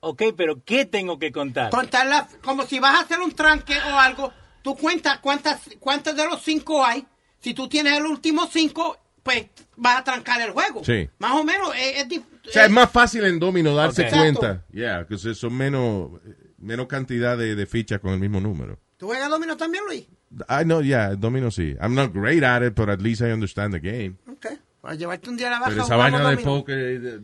[0.00, 1.70] Ok, pero ¿qué tengo que contar?
[1.70, 4.32] contarla como si vas a hacer un tranque o algo,
[4.62, 7.06] tú cuentas cuántas, cuántas de los cinco hay.
[7.40, 9.46] Si tú tienes el último cinco, pues
[9.76, 10.84] vas a trancar el juego.
[10.84, 11.08] Sí.
[11.18, 14.64] Más o menos es, O sea, es más fácil en domino darse cuenta.
[14.72, 16.10] Yeah, que son menos,
[16.58, 18.78] menos cantidad de, de fichas con el mismo número.
[18.98, 20.06] ¿Tú juegas domino también, Luis?
[20.50, 21.74] I know, yeah, domino sí.
[21.80, 24.16] I'm not great at it, but at least I understand the game.
[24.30, 24.46] Ok.
[24.82, 25.70] Para llevarte un día a la baja.
[25.70, 26.78] Pero esa vaina de poker.
[26.78, 27.20] eh,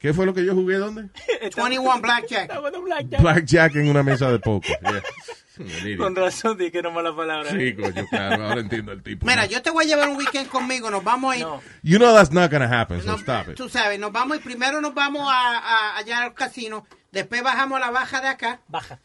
[0.00, 0.76] ¿Qué fue lo que yo jugué?
[0.78, 1.10] ¿Dónde?
[1.56, 2.50] 21 Blackjack.
[2.84, 3.20] Blackjack.
[3.20, 4.78] Blackjack en una mesa de poker.
[4.82, 5.02] Yeah.
[5.98, 7.50] Con razón dije no mala palabra.
[7.50, 8.44] Sí, coño, claro.
[8.46, 9.26] Ahora entiendo el tipo.
[9.26, 10.88] Mira, yo te voy a llevar un weekend conmigo.
[10.90, 11.42] Nos vamos a ir.
[11.44, 11.60] No.
[11.82, 13.56] You know that's not gonna happen, so No, stop it.
[13.56, 16.86] Tú sabes, nos vamos y primero nos vamos a, a- allá al casino.
[17.10, 19.00] Después bajamos a la baja de acá Baja.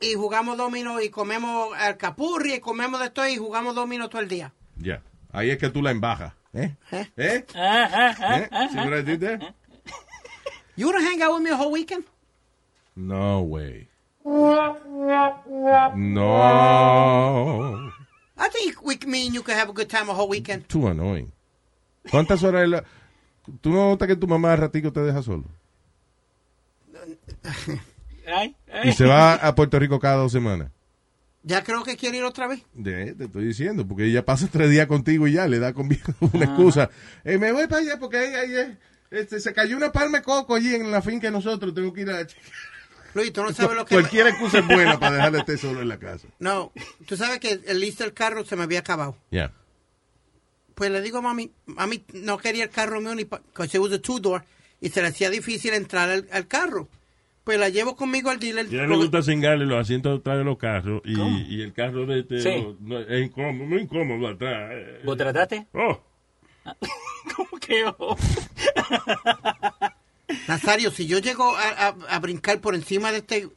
[0.00, 4.28] Y jugamos domino y comemos alcapurri y comemos de todo y jugamos domino todo el
[4.28, 4.52] día.
[4.80, 5.02] Yeah.
[5.32, 6.32] Ahí es que tú la embajas.
[6.54, 6.74] ¿Eh?
[6.92, 7.06] ¿Eh?
[7.16, 7.44] ¿Eh?
[7.54, 9.02] ¿Eh?
[9.04, 9.54] did there?
[10.76, 12.04] You wanna hang out with me a whole weekend?
[12.94, 13.88] No way.
[15.94, 16.32] No.
[18.36, 20.68] I think we, me and you could have a good time a whole weekend.
[20.68, 21.32] Too annoying.
[22.10, 22.84] ¿Cuántas horas es la...
[23.60, 25.44] ¿Tú no notas que tu mamá al ratico te deja solo?
[28.28, 28.90] Ay, ay.
[28.90, 30.70] Y se va a Puerto Rico cada dos semanas.
[31.42, 32.62] Ya creo que quiere ir otra vez.
[32.74, 35.88] De, te estoy diciendo, porque ella pasa tres días contigo y ya le da con
[36.32, 36.90] una excusa.
[37.24, 38.78] Eh, me voy para allá porque ahí, ahí,
[39.10, 41.74] este, se cayó una palma de coco allí en la finca de nosotros.
[41.74, 42.26] Tengo que ir a.
[43.14, 43.94] Luis, tú no sabes lo que...
[43.94, 46.28] Cualquier excusa es buena para dejarle esté solo en la casa.
[46.38, 46.72] No,
[47.06, 49.16] tú sabes que el list del carro se me había acabado.
[49.30, 49.52] Ya.
[50.74, 53.98] Pues le digo a mami, mami no quería el carro mío ni porque se usa
[53.98, 54.44] two door
[54.80, 56.88] y se le hacía difícil entrar al, al carro.
[57.48, 58.66] Pues la llevo conmigo al dealer.
[58.70, 61.18] Y a él le gusta cingarle los asientos atrás de los carros y,
[61.56, 62.50] y el carro de este Sí.
[62.60, 64.70] no- no- es incómodo, muy incómodo atrás.
[64.74, 65.00] eh.
[65.02, 65.66] ¿Vos trataste?
[65.72, 65.98] Oh,
[67.34, 68.18] ¿Cómo que oh?
[70.46, 73.48] Nazario, si yo llego a, a- a brincar por encima de este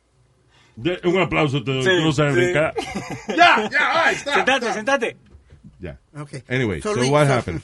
[0.77, 2.39] De- un aplauso te doy, Sí, tú no sabes sí.
[2.39, 2.73] brincar.
[3.27, 5.17] Ya, ya, ay, stop, Sentate, sentate.
[5.79, 5.99] Ya.
[6.15, 6.43] Okay.
[6.47, 7.61] Anyway, so, Luis, what so, happened?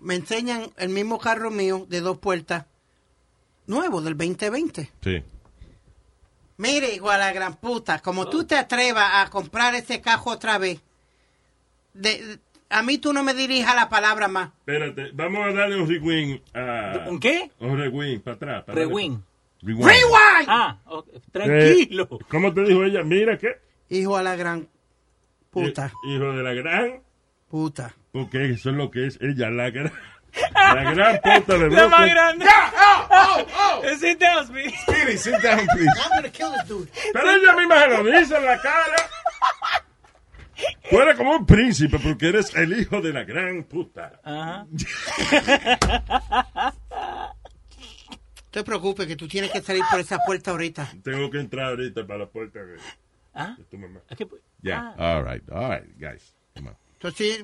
[0.00, 2.64] Me enseñan el mismo carro mío de dos puertas,
[3.68, 4.90] nuevo, del 2020.
[5.02, 5.22] Sí.
[6.56, 10.58] Mire, igual a la gran puta, como tú te atrevas a comprar ese cajo otra
[10.58, 10.80] vez,
[11.94, 12.38] de, de-
[12.70, 14.50] a mí tú no me dirijas la palabra más.
[14.58, 17.06] Espérate, vamos a darle un rewind a...
[17.08, 17.50] ¿Un qué?
[17.60, 18.64] Un rewind para atrás.
[18.64, 19.22] para darle- Rewind.
[19.62, 19.84] Rewind.
[19.86, 20.48] ¡Rewind!
[20.48, 20.78] Ah,
[21.32, 22.08] tranquilo.
[22.10, 23.02] Eh, ¿Cómo te dijo ella?
[23.04, 23.48] Mira que...
[23.90, 24.68] Hijo a la gran
[25.50, 27.02] puta, Hijo de la gran...
[27.48, 27.94] puta.
[28.12, 29.92] Porque eso es lo que es ella, la gran...
[30.54, 32.14] La gran puta de La más Brooklyn.
[32.14, 32.46] grande.
[33.10, 33.46] Oh,
[33.82, 33.96] oh.
[33.98, 34.70] Sit down, Speedy.
[34.76, 35.90] Speedy, sit down, please.
[36.04, 36.88] I'm gonna kill this dude.
[37.12, 39.10] Pero ella misma se lo dice en la cara.
[40.90, 44.20] Tú eres como un príncipe porque eres el hijo de la gran puta.
[44.24, 44.66] Ajá.
[48.50, 50.90] No te preocupes que tú tienes que salir por esa puerta ahorita.
[51.04, 52.76] Tengo que entrar ahorita para la puerta de,
[53.34, 54.00] Ah, de tu mamá.
[54.10, 54.26] aquí-
[54.62, 55.16] Yeah, ah.
[55.16, 56.34] all right, all right, guys.
[56.56, 56.76] Come on.
[56.94, 57.38] Entonces,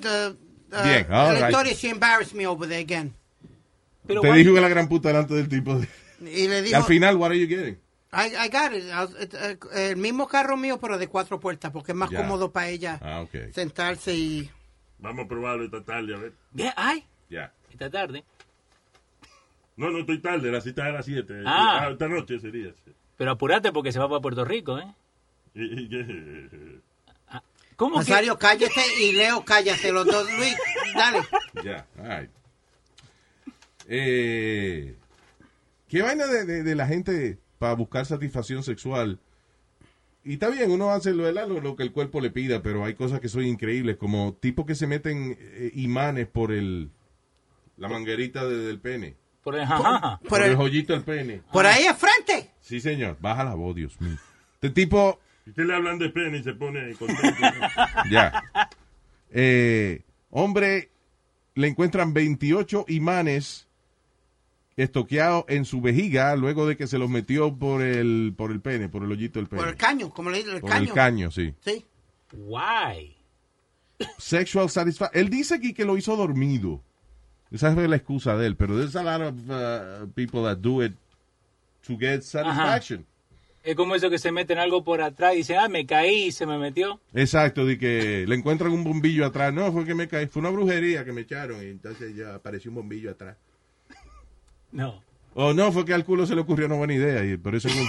[0.00, 0.34] the, uh,
[0.70, 1.44] Bien, all la right.
[1.50, 3.12] historia, she embarrassed me over there again.
[4.06, 5.78] Pero Te dijo que la gran puta delante del tipo.
[6.20, 7.78] Y le Y digo, al final, what are you getting?
[8.12, 8.84] I, I got it.
[8.92, 12.18] Uh, el mismo carro mío, pero de cuatro puertas, porque es más Ya.
[12.18, 13.52] cómodo para ella Ah, ok.
[13.52, 14.50] sentarse y...
[14.98, 16.32] Vamos a probarlo esta tarde, a ver.
[16.50, 17.52] Bien, ay, Ya.
[17.70, 18.24] esta tarde.
[19.76, 21.42] No, no estoy tarde, la cita es a las 7.
[21.46, 21.88] Ah.
[21.92, 22.72] esta noche sería.
[22.84, 22.92] sí.
[23.16, 24.86] Pero apúrate porque se va para Puerto Rico, ¿eh?
[25.54, 26.80] Y- y
[27.80, 28.12] ¿Cómo que?
[28.38, 29.90] Cállate y Leo, cállate.
[29.90, 30.54] Los dos, Luis,
[30.94, 31.20] dale.
[31.64, 32.30] Ya, right.
[33.88, 34.94] Eh,
[35.88, 39.18] ¿Qué vaina de, de- de la gente para buscar satisfacción sexual?
[40.24, 42.92] Y está bien, uno hace lo, lo, lo que el cuerpo le pida, pero hay
[42.94, 46.90] cosas que son increíbles, como tipos que se meten eh, imanes por el
[47.78, 49.16] la manguerita de- del pene.
[49.42, 50.18] Por el jajaja.
[50.20, 51.40] Por, Por el, el- joyito del pene.
[51.50, 52.50] Por ahí al frente.
[52.60, 53.16] Sí, señor.
[53.22, 54.18] Baja la voz, Dios mío.
[54.56, 57.40] Este tipo, ¿Y qué le hablan de pene y se pone contento?
[58.10, 58.42] ya.
[59.30, 60.90] Eh, hombre,
[61.54, 63.66] le encuentran 28 imanes
[64.76, 68.88] estoqueados en su vejiga luego de que se los metió por el, por el pene,
[68.88, 69.62] por el hoyito del pene.
[69.62, 70.82] Por el caño, como le dice, el Por caño.
[70.84, 71.54] el caño, sí.
[71.64, 71.84] Sí.
[72.32, 73.16] Why?
[74.18, 75.20] Sexual satisfaction.
[75.20, 76.82] Él dice aquí que lo hizo dormido.
[77.50, 80.82] Esa es la excusa de él, pero there's a lot of uh, people that do
[80.84, 80.92] it
[81.86, 83.04] to get satisfaction.
[83.62, 86.32] Es como eso que se meten algo por atrás y dicen, ah, me caí y
[86.32, 86.98] se me metió.
[87.12, 89.52] Exacto, de que le encuentran un bombillo atrás.
[89.52, 92.70] No, fue que me caí, fue una brujería que me echaron y entonces ya apareció
[92.70, 93.36] un bombillo atrás.
[94.72, 95.02] No.
[95.34, 97.68] O no, fue que al culo se le ocurrió una buena idea y por eso
[97.68, 97.88] tiene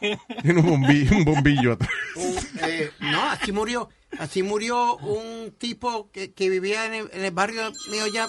[0.00, 1.90] un, tiene un bombillo, un bombillo atrás.
[2.16, 2.36] Un,
[2.68, 3.88] eh, no, así murió.
[4.18, 8.26] Así murió un tipo que, que vivía en el, en el barrio mío ya.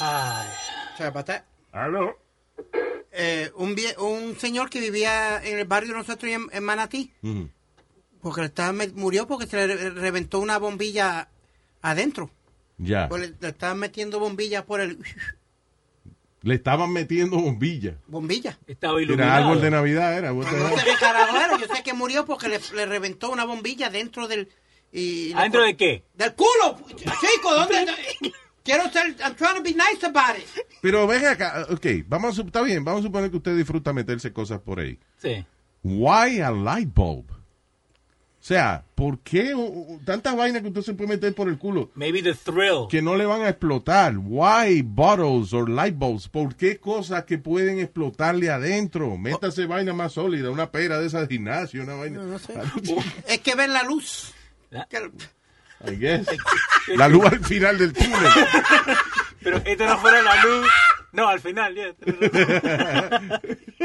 [0.00, 0.48] Ay.
[0.94, 2.18] O sea, ¿Aló?
[3.12, 7.12] Eh, un, vie- un señor que vivía en el barrio de nosotros en, en Manatí.
[8.20, 11.28] Porque le estaba murió porque se le re- reventó una bombilla
[11.82, 12.30] adentro.
[12.78, 13.08] Ya.
[13.08, 14.98] Pues le, le estaban metiendo bombillas por el.
[16.44, 17.98] Le estaban metiendo bombilla.
[18.08, 18.58] Bombilla.
[18.66, 20.30] Estaba Era árbol de Navidad, era.
[20.30, 21.56] the No sé qué carajo era.
[21.56, 24.48] Yo sé que murió porque le, le reventó una bombilla dentro del.
[24.90, 26.02] Y, ¿Adentro de qué?
[26.14, 26.78] Del culo.
[26.96, 27.86] Chico, ¿dónde?
[28.64, 29.16] Quiero ser.
[29.24, 30.46] I'm trying to be nice about it.
[30.80, 33.92] Pero ven acá, ok, vamos a, su- está bien, vamos a suponer que usted disfruta
[33.92, 34.98] meterse cosas por ahí.
[35.18, 35.44] Sí.
[35.82, 37.30] Why a light bulb?
[37.30, 39.54] O sea, ¿por qué
[40.04, 42.88] tantas vainas que usted se puede meter por el culo Maybe the thrill.
[42.90, 44.16] que no le van a explotar?
[44.18, 46.26] Why bottles or light bulbs?
[46.28, 49.16] ¿Por qué cosas que pueden explotarle adentro?
[49.16, 52.20] Métase vaina más sólida, una pera de esas de gimnasio, una vaina.
[52.24, 52.54] No sé.
[53.28, 54.32] Es que ven la luz.
[54.90, 55.10] Que-
[55.86, 56.26] I guess.
[56.96, 58.30] La luz al final del túnel.
[59.42, 60.68] Pero esto no fuera la luz.
[61.12, 61.88] No, al final, ya.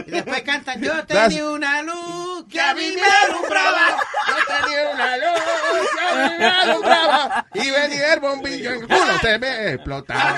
[0.06, 3.88] Y después cantan, yo That's- tenía una luz que a mí me alumbraba.
[4.28, 5.42] Yo tenía una luz
[5.94, 10.38] que a mí me alumbraba y venía el bombillo en el culo, se me explotaba.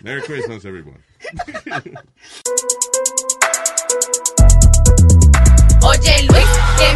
[0.00, 1.02] Merry Christmas, everyone.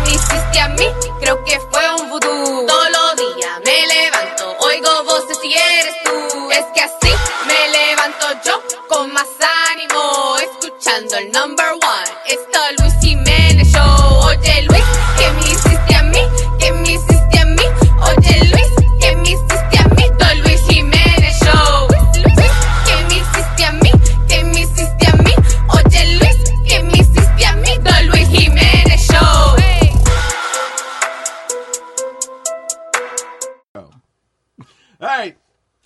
[0.00, 0.86] Oye Luis, ¿qué me hiciste a mí?
[1.20, 2.66] Creo que fue un vudú.
[2.66, 6.50] Todos los días me levanto, oigo voces y eres tú.
[6.50, 7.14] Es que así
[7.46, 9.28] me levanto yo con más
[9.70, 12.10] ánimo, escuchando el number one.
[12.26, 13.29] Esto Luis Jiménez Show.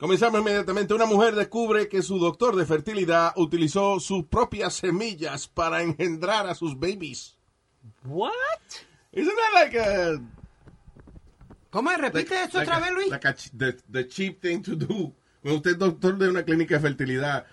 [0.04, 0.92] Comenzamos inmediatamente.
[0.92, 6.54] Una mujer descubre que su doctor de fertilidad utilizó sus propias semillas para engendrar a
[6.54, 7.38] sus babies.
[8.04, 8.30] What?
[9.12, 10.20] Isn't that like a...
[11.70, 11.96] ¿Cómo es?
[11.96, 13.08] Repite eso otra a- vez, Luis.
[13.08, 15.14] like a the, the cheap thing to do.
[15.40, 17.46] Cuando usted es doctor de una clínica de fertilidad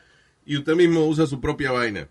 [0.45, 2.09] y usted mismo usa su propia vaina.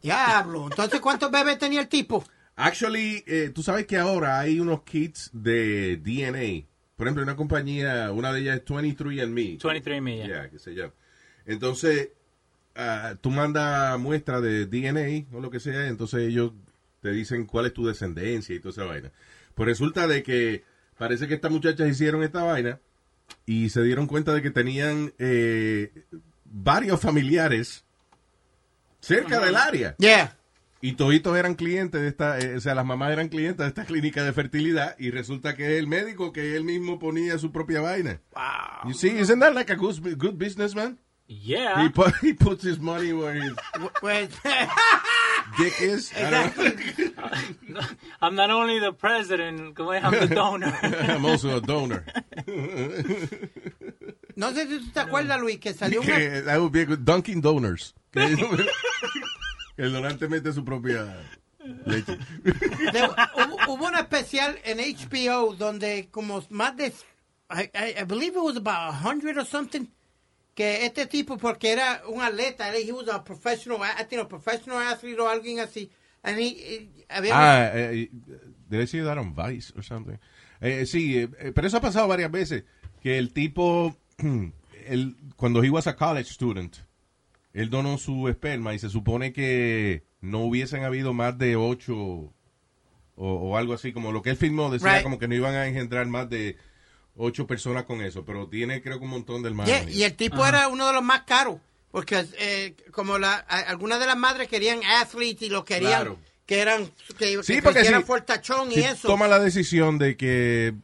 [0.00, 0.68] Diablo.
[0.70, 2.24] Entonces, ¿cuántos bebés tenía el tipo?
[2.56, 6.66] Actually, eh, tú sabes que ahora hay unos kits de DNA.
[6.98, 9.60] Por ejemplo, una compañía, una de ellas es 23andMe.
[9.60, 10.26] 23andMe, yeah.
[10.26, 10.92] Yeah, qué sé yo.
[11.46, 12.10] Entonces,
[12.74, 16.54] ah, tú mandas muestra de DNA o lo que sea, entonces ellos
[17.00, 19.12] te dicen cuál es tu descendencia y toda esa vaina.
[19.54, 20.64] Pues resulta de que
[20.98, 22.80] parece que estas muchachas hicieron esta vaina
[23.46, 25.92] y se dieron cuenta de que tenían eh,
[26.46, 27.84] varios familiares
[28.98, 29.94] cerca del área.
[29.98, 30.36] Yeah.
[30.80, 33.84] Y toditos eran clientes de esta, eh, o sea, las mamás eran clientes de esta
[33.84, 37.80] clínica de fertilidad y resulta que es el médico que él mismo ponía su propia
[37.80, 38.20] vaina.
[38.34, 38.88] Wow.
[38.88, 40.98] You see, isn't that like a good, good businessman?
[41.26, 41.82] Yeah.
[41.82, 43.52] He, put, he puts his money where his
[45.58, 46.10] dick is.
[46.14, 47.80] Know.
[48.22, 50.74] I'm not only the president, I'm the donor.
[50.82, 52.04] I'm also a donor.
[54.36, 56.00] no sé si tú te acuerdas, Luis, que salió.
[56.06, 57.94] Que that would be a good Dunkin' Donors.
[59.78, 61.16] El donante mete su propia
[61.86, 62.18] leche.
[62.92, 66.92] de- hubo, hubo una especial en HBO donde como más de...
[67.50, 69.86] I, I, I believe it was about 100 or something.
[70.54, 74.78] Que este tipo, porque era un atleta, he was a professional, I think a professional
[74.82, 75.88] athlete o alguien así.
[76.22, 78.10] And he, he- había Ah, eh,
[78.68, 80.18] did I see that on Vice or something?
[80.60, 82.64] Eh, sí, eh, eh, pero eso ha pasado varias veces.
[83.00, 83.96] Que el tipo,
[84.88, 86.76] él, cuando he was a college student,
[87.52, 92.32] él donó su esperma y se supone que no hubiesen habido más de ocho o,
[93.16, 95.02] o algo así, como lo que él firmó decía Right.
[95.02, 96.56] como que no iban a engendrar más de
[97.16, 99.70] ocho personas con eso, pero tiene creo que un montón de hermanos.
[99.72, 101.56] Yeah, y el tipo era uno de los más caros.
[101.90, 106.18] Porque eh, como la, algunas de las madres querían athletes y lo querían, Claro.
[106.44, 106.86] que eran,
[107.18, 109.08] que, Sí, que porque si- fortachón si y eso.
[109.08, 110.74] toma la decisión de que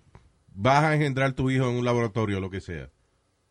[0.55, 2.89] vas a engendrar tu hijo en un laboratorio o lo que sea,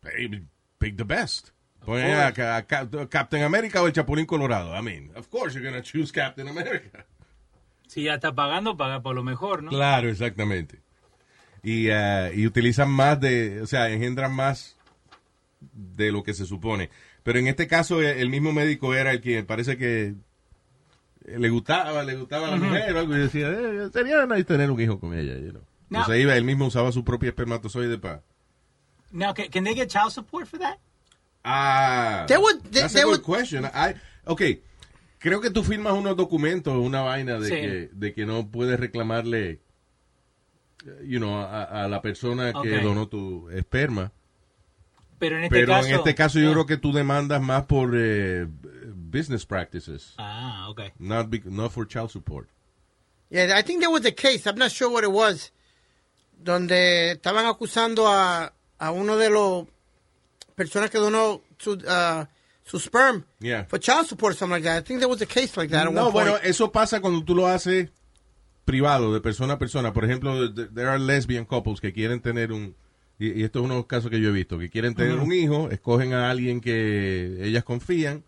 [0.02, 0.46] hey,
[0.78, 1.50] pick the best.
[1.84, 4.74] Pon a, a- a Cap- Captain America o el Chapulín Colorado.
[4.78, 7.04] I mean, of course you're going to choose Captain America.
[7.86, 9.70] Si ya está pagando, paga por lo mejor, ¿no?
[9.70, 10.80] Claro, exactamente.
[11.62, 14.76] Y, eh, y utilizan más de, o sea, engendran más
[15.72, 16.90] de lo que se supone.
[17.22, 20.14] Pero en este caso, eh, el mismo médico era el que parece que
[21.26, 24.44] eh, le gustaba, le gustaba a la mujer o algo y decía, eh, sería nice
[24.44, 25.34] tener un hijo con ella.
[25.36, 25.62] You know.
[25.88, 25.98] No.
[26.00, 28.22] Entonces iba, él mismo usaba su propio espermatozoide para...
[29.12, 30.78] Now, can, can they get child support for that?
[31.44, 33.64] Ah, would- they- that's a good would- question.
[33.66, 34.42] I, ok,
[35.18, 37.54] creo que tú firmas unos documentos, una vaina de, Sí.
[37.60, 39.50] que, de que no puedes reclamarle,
[40.86, 42.82] eh, you know, a, a la persona que Ok.
[42.82, 44.12] donó tu esperma.
[45.18, 45.88] Pero en este Pero caso...
[45.88, 46.52] en este caso yo Yeah.
[46.54, 48.46] creo que tú demandas más por eh,
[48.94, 50.92] business practices, Ah, okay.
[50.98, 52.48] not, be- not for child support.
[53.30, 55.52] Yeah, I think there was a case, I'm not sure what it was,
[56.42, 59.66] donde estaban acusando a, a uno de los
[60.54, 62.26] personas que donó su, uh,
[62.64, 63.64] su sperm Yeah.
[63.66, 64.78] for child support or something like that.
[64.82, 66.28] I think there was a case like that at No, one point.
[66.28, 67.90] bueno, eso pasa cuando tú lo haces
[68.64, 69.92] privado, de persona a persona.
[69.92, 72.74] Por ejemplo, th- there are lesbian couples que quieren tener un...
[73.18, 75.18] Y, y esto es uno de los casos que yo he visto, que quieren tener
[75.20, 78.24] un hijo, escogen a alguien que ellas confían,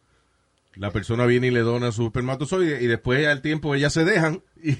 [0.77, 4.43] la persona viene y le dona su espermatozoide y después al tiempo ellas se dejan
[4.63, 4.71] y,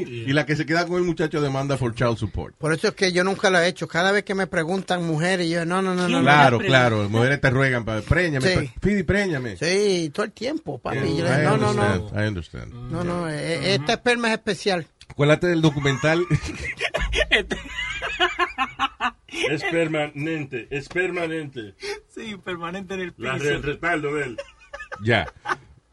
[0.00, 2.54] y la que se queda con el muchacho demanda for child support.
[2.56, 3.88] Por eso es que yo nunca lo he hecho.
[3.88, 6.20] Cada vez que me preguntan mujeres, yo, no, no, no, no.
[6.20, 8.70] Claro, claro, las mujeres te ruegan para préñame, Sí.
[8.80, 9.56] Pidi, préñame.
[9.56, 10.98] Sí, todo el tiempo, papi.
[10.98, 12.22] Yeah, Yo no, no, no.
[12.22, 12.72] I understand.
[12.90, 14.86] No, no, eh, esta esperma es especial.
[15.08, 16.24] Acuérdate del documental.
[19.50, 21.74] Es permanente, es permanente.
[22.08, 23.28] Sí, permanente en el piso.
[23.28, 24.36] La, el respaldo de él.
[25.04, 25.26] Ya.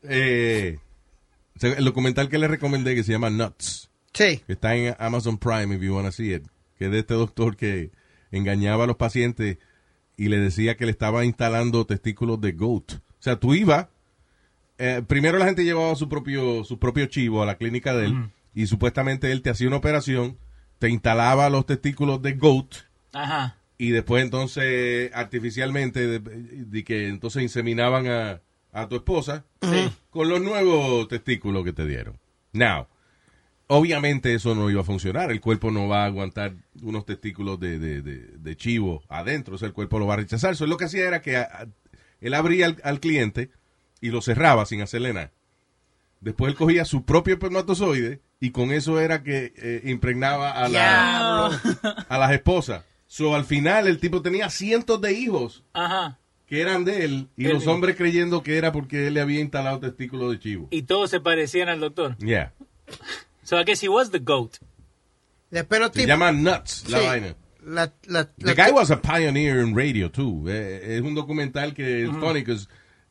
[0.03, 0.79] Eh,
[1.61, 4.41] el documental que le recomendé que se llama Nuts, Sí.
[4.45, 6.43] que está en Amazon Prime if you wanna see it,
[6.77, 7.91] que es de este doctor que
[8.31, 9.57] engañaba a los pacientes
[10.17, 12.93] y le decía que le estaba instalando testículos de goat.
[12.93, 13.88] O sea, tú ibas,
[14.77, 18.29] eh, primero la gente llevaba su propio, su propio chivo a la clínica de él
[18.53, 20.38] y supuestamente él te hacía una operación,
[20.79, 22.75] te instalaba los testículos de goat
[23.13, 23.57] Ajá.
[23.77, 28.41] y después entonces artificialmente de, de que entonces inseminaban a,
[28.74, 29.45] a tu esposa
[30.09, 32.19] con los nuevos testículos que te dieron.
[32.51, 32.88] Now,
[33.67, 37.80] obviamente eso no iba a funcionar, el cuerpo no va a aguantar unos testículos de,
[37.80, 40.53] de, de- de chivo adentro, o sea, el cuerpo lo va a rechazar.
[40.53, 41.67] Eso lo que hacía era que a- a-
[42.21, 43.49] él abría al, al cliente
[44.01, 45.32] y lo cerraba sin hacerle nada.
[46.21, 51.47] Después él cogía su propio espermatozoide y con eso era que eh, impregnaba a, la,
[52.09, 52.84] a las esposas.
[53.07, 56.17] So, al final, el tipo tenía cientos de hijos Ajá.
[56.47, 59.39] Que eran de él y Él los hombres creyendo que era porque él le había
[59.39, 60.67] instalado testículos de chivo.
[60.71, 62.17] Y todos se parecían al doctor.
[62.17, 62.53] Yeah.
[63.43, 64.55] So I guess he was the goat.
[65.51, 67.05] Se llama Nuts, la Sí.
[67.05, 67.35] vaina.
[67.65, 70.43] La, la, The la- guy was a pioneer in radio, too.
[70.49, 72.67] Eh, es un documental que es funny, because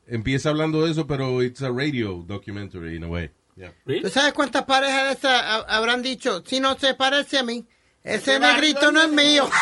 [0.07, 3.31] empieza hablando de eso, pero it's a radio documentary in a way.
[3.55, 3.73] Yeah.
[4.01, 6.43] ¿Tú sabes cuántas parejas de esas ha- habrán dicho?
[6.45, 7.65] Si no se parece a mí,
[8.03, 9.49] ese Ese negrito no es mío.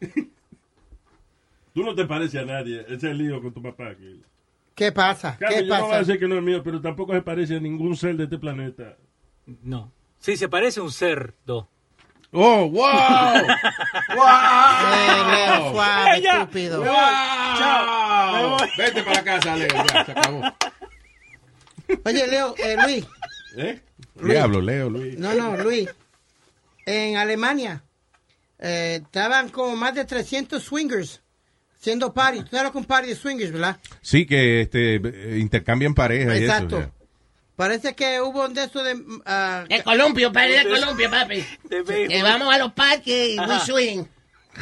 [1.74, 2.80] Tú no te pareces a nadie.
[2.82, 3.94] Ese es el lío con tu papá.
[3.94, 4.16] Que...
[4.74, 5.36] ¿Qué pasa?
[5.36, 5.98] Claro, ¿Qué yo no voy a pasa?
[6.00, 8.96] decir que no es mío, pero tampoco se parece a ningún ser de este planeta.
[9.62, 9.92] No.
[10.18, 11.68] Sí, se parece a un cerdo.
[12.32, 13.34] Oh, wow!
[15.30, 16.78] Leo, suave, estúpido.
[16.80, 18.56] ¡Wow!
[18.78, 19.68] Vete para la casa, Leo.
[19.68, 20.42] Ya, se acabó.
[22.04, 23.06] Oye, Leo, eh, Luis.
[23.56, 23.80] ¿Eh?
[24.22, 25.18] Diablo, Leo, Luis.
[25.18, 25.88] No, no, Luis.
[26.86, 27.82] En Alemania
[28.60, 31.20] eh, estaban como más de 300 swingers
[31.78, 32.42] haciendo party.
[32.42, 33.78] Tú sabes un party de swingers, ¿verdad?
[34.02, 34.96] Sí, que este,
[35.38, 36.80] intercambian parejas y Exacto.
[36.80, 36.92] eso.
[37.56, 38.96] Parece que hubo un de esos de...
[39.26, 41.44] ah, De columpio, papi.
[41.64, 42.08] De béisbol.
[42.08, 44.04] Que vamos a los parques y we swing.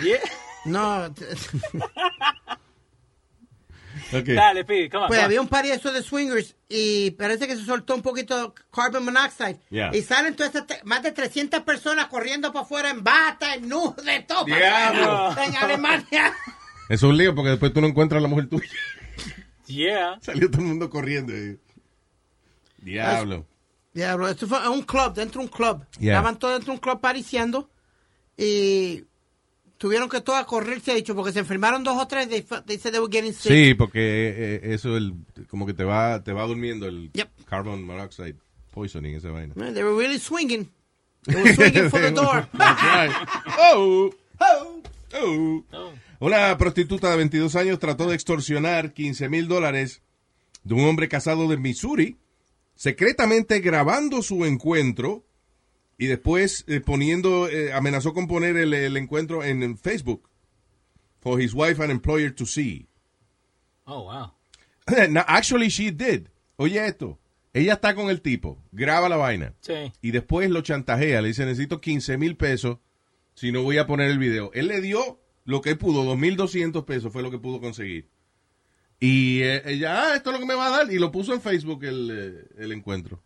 [0.02, 0.18] Yeah.
[0.64, 1.14] no,
[4.10, 4.24] t- Ok.
[4.34, 5.08] Dale, Pete, come on.
[5.08, 5.24] pues come on.
[5.26, 9.04] había un party de esos de swingers y parece que se soltó un poquito carbon
[9.04, 9.60] monoxide.
[9.70, 9.90] Yeah.
[9.94, 13.68] Y salen todas esas te- más de 300 personas corriendo para afuera en bata, en
[13.68, 14.44] nu, de todo.
[14.44, 15.34] Diablo.
[15.42, 16.32] En Alemania.
[16.88, 18.68] Es un lío porque después tú no encuentras a la mujer tuya.
[19.66, 20.18] Yeah.
[20.22, 21.36] Salió todo el mundo corriendo.
[21.36, 21.58] y-
[22.78, 23.46] Diablo.
[23.92, 25.84] Diablo, esto fue en un club, dentro de un club.
[25.98, 26.14] Yeah.
[26.14, 27.70] Estaban todos dentro de un club pariciando
[28.36, 29.04] y
[29.78, 32.28] tuvieron que todas correr, se ha dicho, porque se enfermaron dos o tres.
[32.28, 33.50] They, they said they were getting sick.
[33.52, 34.00] Sí, porque
[34.36, 35.14] eh, eso el,
[35.48, 37.44] como que te va, te va durmiendo el Yep.
[37.46, 38.36] carbon monoxide
[38.72, 39.54] poisoning, esa vaina.
[39.56, 40.68] Man, they were really swinging.
[41.24, 42.46] They were swinging for the door.
[42.52, 43.12] That's right.
[43.74, 44.10] Oh,
[44.40, 44.82] oh,
[45.14, 45.92] oh.
[46.20, 50.02] Una prostituta de 22 años trató de extorsionar 15 mil dólares
[50.64, 52.16] de un hombre casado de Missouri,
[52.74, 55.24] secretamente grabando su encuentro
[55.98, 60.28] y después eh, poniendo, eh, amenazó con poner el, el encuentro en, en Facebook
[61.20, 62.86] for his wife and employer to see.
[63.84, 64.32] Oh, wow.
[65.10, 66.28] No, actually, she did.
[66.56, 67.18] Oye esto.
[67.52, 69.92] Ella está con el tipo, graba la vaina Sí.
[70.00, 71.20] y después lo chantajea.
[71.20, 72.78] Le dice, necesito 15 mil pesos
[73.34, 74.50] si no voy a poner el video.
[74.54, 78.08] Él le dio lo que pudo, 2.200 pesos fue lo que pudo conseguir.
[79.00, 80.92] Y eh, ella, ah, esto es lo que me va a dar.
[80.92, 83.22] Y lo puso en Facebook el, el encuentro.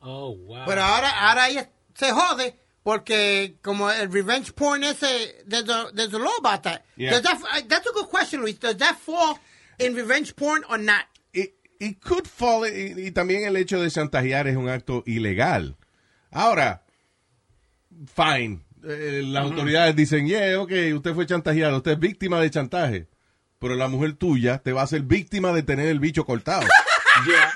[0.00, 0.64] Oh, wow.
[0.66, 6.14] Pero ahora, ahora ella se jode porque como el revenge porn ese, there's a, there's
[6.14, 6.82] a law about that.
[6.96, 7.10] Yeah.
[7.10, 7.68] Does that.
[7.68, 8.58] That's a good question, Luis.
[8.58, 9.38] Does that fall
[9.78, 11.04] in revenge porn or not?
[11.34, 15.76] It, it could fall, y, y también el hecho de chantajear es un acto ilegal.
[16.30, 16.82] Ahora,
[18.14, 18.62] fine.
[18.82, 23.08] Eh, las autoridades dicen, yeah, ok, usted fue chantajeado, usted es víctima de chantaje.
[23.58, 26.66] Pero la mujer tuya te va a ser víctima de tener el bicho cortado.
[27.26, 27.52] Yeah.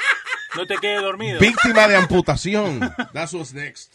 [0.56, 1.40] No te quedes dormido.
[1.40, 2.80] víctima de amputación.
[3.14, 3.94] That's what's next.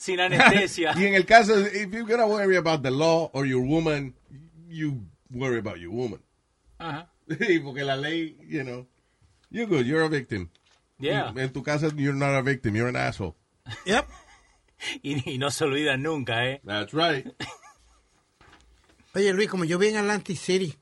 [0.00, 0.94] Sin anestesia.
[0.96, 4.14] y en el caso, if you're gonna worry about the law or your woman,
[4.66, 6.20] you worry about your woman.
[6.78, 7.10] Ajá.
[7.62, 8.86] Porque la ley, you know,
[9.50, 10.48] you're good, you're a victim.
[10.98, 11.32] Yeah.
[11.36, 13.36] En tu casa, you're not a victim, you're an asshole.
[13.84, 14.08] Yep.
[15.02, 16.62] Y, y no se olvidan nunca, ¿eh?
[16.64, 17.26] That's right.
[19.14, 20.74] Oye, Luis, como yo vi en Atlantic City,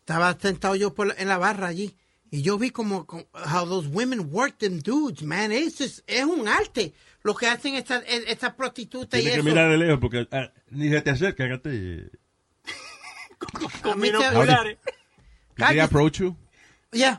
[0.00, 1.94] estaba sentado yo por la- en la barra allí
[2.32, 5.52] y yo vi como, como- how those women work them dudes, man.
[5.52, 6.92] Es, es, es un arte
[7.28, 9.44] lo que hacen estas estas prostitutas y Tienes eso.
[9.44, 12.10] que mirar de lejos porque ah, ni se te acerca, hágate.
[12.64, 14.78] A Con mí se- binoculares.
[15.56, 16.34] Did they approach you?
[16.92, 17.18] Yeah.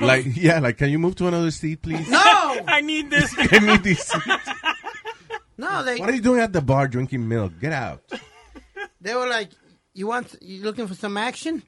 [0.00, 2.08] Like, yeah, like, can you move to another seat, please?
[2.10, 2.18] no,
[2.66, 3.32] I need this.
[3.50, 4.22] Give me this seat.
[5.58, 7.52] no, they, What are you doing at the bar drinking milk?
[7.60, 8.02] Get out.
[9.00, 9.50] they were like,
[9.94, 11.62] you want, you looking for some action?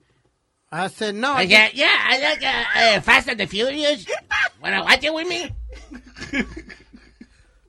[0.72, 1.32] I said, no.
[1.34, 4.06] I Yeah, yeah, I like uh, uh, Fast and the Furious.
[4.62, 5.50] Wanna watch it with me?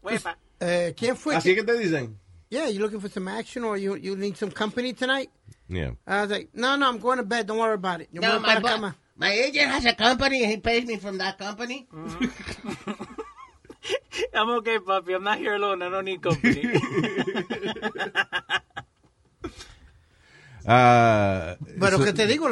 [0.04, 0.38] Huepa.
[0.60, 1.36] Eh, ¿Quién fue?
[1.36, 2.18] Así que te dicen.
[2.50, 5.32] Yeah, you looking for some action or you, you need some company tonight?
[5.68, 5.92] Yeah.
[6.06, 7.48] I was like, no, no, I'm going to bed.
[7.48, 8.10] Don't worry about it.
[8.12, 8.96] Yo No, my, cama.
[9.18, 11.88] my agent has a company and he pays me from that company.
[14.34, 15.16] I'm okay, papi.
[15.16, 15.82] I'm not here alone.
[15.82, 16.64] I don't need company.
[20.66, 22.48] Ah, Pero so- que te digo,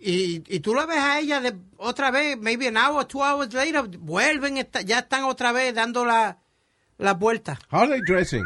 [0.00, 3.52] y, y tú la ves a ella de, otra vez, maybe an hour, two hours
[3.52, 6.38] later, vuelven, ya están otra vez dando la,
[6.98, 7.58] la vuelta.
[7.70, 8.44] How are they dressing?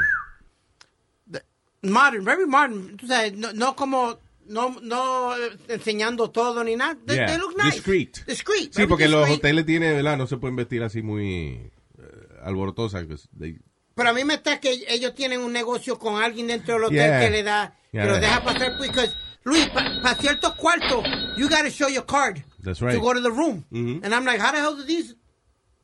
[1.82, 2.96] Modern, very modern.
[2.98, 5.32] Tú sabes, no, no como, no, no
[5.68, 6.96] enseñando todo ni nada.
[7.06, 7.76] They, Yeah, they look nice.
[7.76, 8.18] discreet.
[8.26, 8.72] Discreet.
[8.74, 9.38] Sí, porque los discreet.
[9.38, 10.18] hoteles tienen, ¿verdad?
[10.18, 13.06] No se pueden vestir así muy eh, alborotosas.
[13.38, 13.58] they-
[13.94, 16.96] pero a mí me está que ellos tienen un negocio con alguien dentro del hotel
[16.98, 17.20] Yeah.
[17.20, 18.02] que le da, Yeah.
[18.04, 18.78] que los deja pasar.
[18.78, 19.12] Because,
[19.44, 21.02] Luis, para ciertos cuartos,
[21.38, 22.94] you gotta show your card That's right.
[22.94, 23.64] to go to the room.
[23.70, 24.04] Mhm.
[24.04, 25.16] And I'm like, how the hell do these?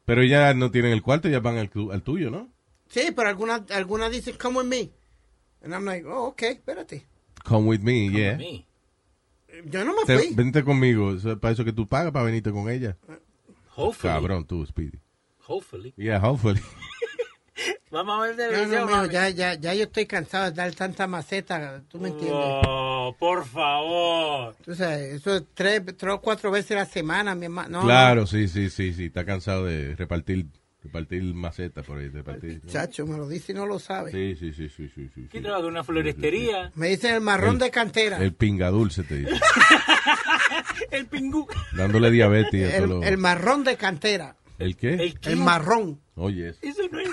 [0.05, 2.51] Pero ya no tienen el cuarto, ya van al, al tuyo, ¿no?
[2.89, 4.91] Sí, pero algunas algunas dicen, come with me.
[5.63, 7.05] And I'm like, oh, okay, espérate.
[7.45, 8.37] Come with me, yeah.
[8.37, 8.67] Me.
[9.65, 10.35] Yo no me Te- fui.
[10.35, 12.97] vente conmigo, eso es para eso que tú pagas para venirte con ella.
[13.75, 14.13] Hopefully.
[14.13, 14.99] Cabrón, tú, Speedy.
[15.47, 15.93] Hopefully.
[15.97, 16.61] Yeah, hopefully.
[17.91, 19.13] Vamos a ver No, no, televisión, mijo, mami.
[19.13, 22.35] ya, ya, ya yo estoy cansado de dar tanta maceta, tú me entiendes.
[22.37, 24.57] Oh, por favor.
[24.65, 27.79] Tú sabes, eso es tres, tres o cuatro veces a la semana, mi hermano.
[27.81, 29.07] No, claro, sí, sí, sí, sí.
[29.07, 30.47] Está cansado de repartir,
[30.87, 32.61] repartir macetas por ahí, repartir.
[32.65, 32.71] no.
[32.73, 34.11] Chacho, me lo dice y no lo sabe.
[34.13, 35.29] Sí, sí, sí, sí, sí, sí.
[35.31, 35.43] ¿Qué sí.
[35.43, 36.71] trabaja en una florestería?
[36.75, 38.19] Me dicen el marrón El- de cantera.
[38.19, 39.33] El pinga dulce te dice.
[40.91, 41.47] El pingú.
[41.73, 44.37] Dándole diabetes a El, marrón de cantera.
[44.59, 44.95] ¿El qué?
[44.95, 45.31] ¿El qué?
[45.31, 46.01] El marrón.
[46.15, 46.59] Oye, eso.
[46.63, 47.09] Eso no es.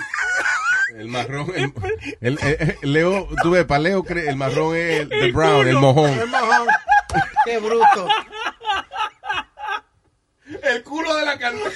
[0.96, 1.52] el marrón.
[1.54, 1.72] El,
[2.20, 5.76] el- el- el Leo, tú ves, para Leo, el marrón es el, the brown, el
[5.76, 6.10] mojón.
[6.10, 6.66] El mojón.
[7.44, 8.08] Qué bruto.
[10.62, 11.70] El culo de la cantera.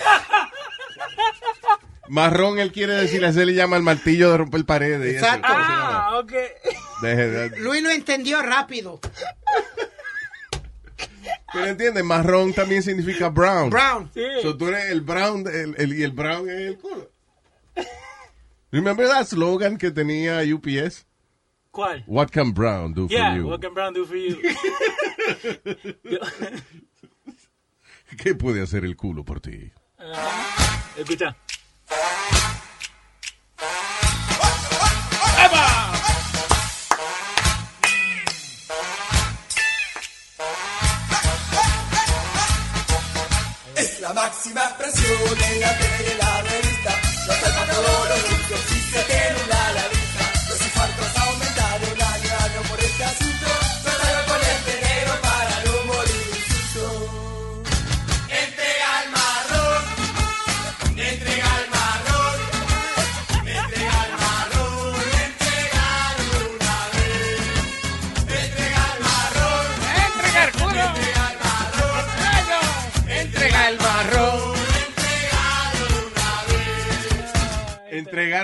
[2.09, 5.15] Marrón, él quiere decir, a ese le llama el martillo de romper paredes.
[5.15, 5.47] Exacto.
[5.51, 6.33] Ah, ok.
[7.03, 9.01] Deje Luis lo entendió rápido.
[11.53, 13.71] Pero entiendes, marrón también significa brown.
[13.71, 14.11] Brown.
[14.13, 14.23] Sí.
[14.43, 17.11] So tú eres el brown, el, el- y el brown es el culo.
[18.71, 21.07] Remember that slogan que tenía UPS?
[21.71, 22.05] ¿Cuál?
[22.07, 23.49] What can brown do Yeah, for you?
[23.49, 24.37] what can Brown do for you?
[26.05, 26.19] Yo-
[28.19, 29.71] ¿Qué puede hacer el culo por ti?
[30.99, 31.37] Escucha.
[43.77, 47.01] Es la máxima expresión en la tele y en la revista.
[47.27, 49.98] Los salvadores ricos sí se tienen la la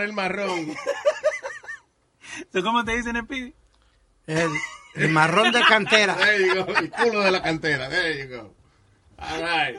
[0.03, 0.75] El marrón.
[2.53, 3.55] ¿Cómo te dicen el pidi?
[4.27, 4.51] El,
[4.95, 6.17] el marrón de cantera.
[6.17, 6.73] There you go.
[6.77, 7.89] El culo de la cantera.
[7.89, 8.55] There you go.
[9.19, 9.77] All right.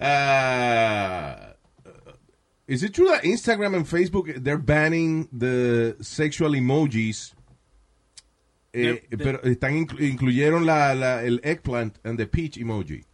[0.00, 1.52] Uh,
[2.66, 7.32] is it true that Instagram and Facebook they're banning the sexual emojis?
[8.72, 13.04] Eh, pero están inclu- incluyeron la, la- el eggplant and the peach emoji.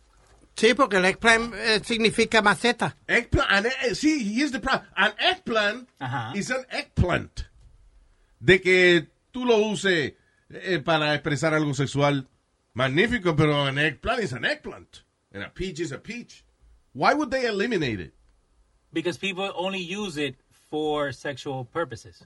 [0.56, 2.96] Sí, porque el eggplant eh, significa maceta.
[3.06, 3.50] Eggplant.
[3.50, 4.86] An, eh, see, here's the problem.
[4.96, 6.36] An eggplant Ajá.
[6.36, 7.46] is an eggplant.
[8.40, 10.14] De que tú lo uses
[10.50, 12.28] eh, para expresar algo sexual
[12.74, 15.02] magnífico, pero an eggplant is an eggplant.
[15.32, 16.44] And a peach is a peach.
[16.92, 18.12] Why would they eliminate it?
[18.92, 20.36] Because people only use it
[20.70, 22.24] for sexual purposes.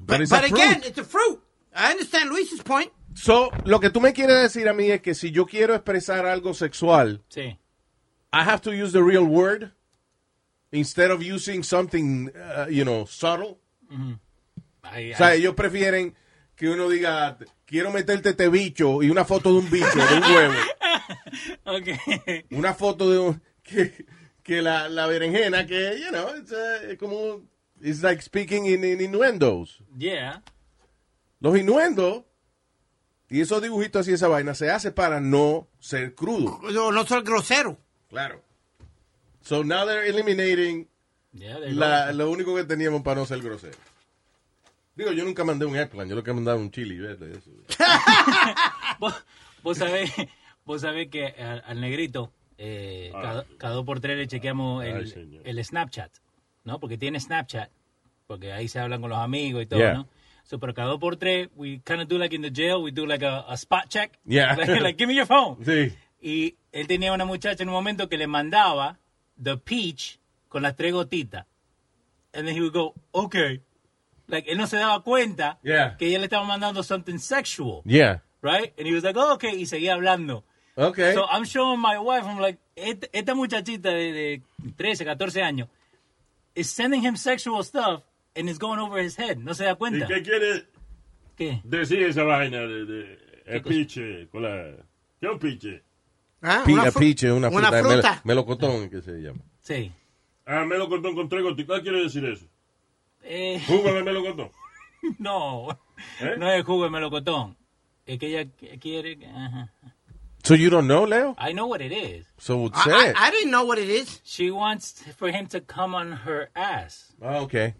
[0.00, 1.40] But it's but a again, it's a fruit.
[1.76, 2.90] I understand Luis's point.
[3.14, 6.26] So, lo que tú me quieres decir a mí es que si yo quiero expresar
[6.26, 7.58] algo sexual, Sí.
[8.32, 9.72] I have to use the real word
[10.72, 13.58] instead of using something, uh, you know, subtle.
[14.82, 16.14] Ahí- O sea, ellos prefieren
[16.56, 20.22] que uno diga, quiero meterte este bicho y una foto de un bicho, de un
[20.24, 20.54] huevo.
[21.64, 21.88] Ok.
[22.50, 24.06] Una foto de un, que,
[24.42, 27.42] que la, la berenjena, que, you know, it's, uh, es como,
[27.80, 29.78] it's like speaking in, in innuendos.
[29.96, 30.42] Yeah.
[31.40, 32.24] Los innuendos
[33.28, 36.60] y esos dibujitos así, esa vaina, se hace para no ser crudo.
[36.72, 37.76] No, no soy grosero.
[38.08, 38.40] Claro.
[39.42, 40.88] So now they're eliminating
[41.32, 43.76] Yeah, la, lo único que teníamos para no ser grosero.
[44.94, 47.38] Digo, yo nunca mandé un eggplant, yo lo que mandaba un chili verde.
[48.98, 49.14] Vos,
[49.62, 50.10] vos sabés,
[50.64, 55.64] vos sabés que al, al negrito, eh, cada, cada dos por tres le chequeamos el,
[55.64, 56.10] Snapchat,
[56.64, 56.80] ¿no?
[56.80, 57.70] Porque tiene Snapchat,
[58.26, 59.92] porque ahí se hablan con los amigos y todo, Yeah.
[59.92, 60.08] ¿no?
[60.48, 62.92] So, pero cada dos por tres, we kind of do like in the jail, we
[62.92, 64.16] do like a, a spot check.
[64.24, 64.54] Yeah.
[64.56, 65.56] Like, like, give me your phone.
[65.64, 65.92] Sí.
[66.22, 68.96] Y él tenía una muchacha en un momento que le mandaba
[69.42, 70.18] the peach
[70.48, 71.44] con las tres gotitas.
[72.32, 73.60] And then he would go, okay.
[74.28, 75.96] Like, él no se daba cuenta Yeah.
[75.98, 77.82] que ella le estaba mandando something sexual.
[77.84, 78.20] Yeah.
[78.40, 78.72] Right?
[78.78, 79.54] And he was like, oh, okay.
[79.60, 80.44] Y seguía hablando.
[80.76, 81.14] Okay.
[81.14, 84.42] So I'm showing my wife, I'm like, esta, esta muchachita de, de
[84.76, 85.68] 13, 14 años
[86.54, 88.02] is sending him sexual stuff
[88.36, 89.38] and it's going over his head.
[89.38, 90.06] No se da ¿Y cuenta.
[90.06, 90.66] qué quiere
[91.36, 91.60] ¿Qué?
[91.64, 94.72] decir esa vaina de, de el piche con la...
[95.20, 95.82] ¿Qué es un piche?
[96.42, 98.12] Ah, Pi- una a fru- peach es una fruta, Una fruta.
[98.12, 99.40] mel- melocotón que se llama.
[99.62, 99.90] Sí.
[100.44, 101.78] Ah, melocotón con tres gotitas.
[101.78, 102.46] ¿Qué quiere decir eso?
[103.22, 104.50] Eh, Jugo de melocotón.
[105.18, 105.68] no,
[106.20, 106.34] ¿Eh?
[106.38, 107.56] no es jugo de melocotón.
[108.04, 109.18] Es que ella quiere...
[109.26, 109.72] ajá.
[110.44, 111.34] So you don't know, Leo?
[111.38, 112.24] I know what it is.
[112.38, 113.16] So I, say I, it.
[113.18, 114.20] I didn't know what it is.
[114.22, 117.12] She wants for him to come on her ass.
[117.20, 117.74] Oh, okay.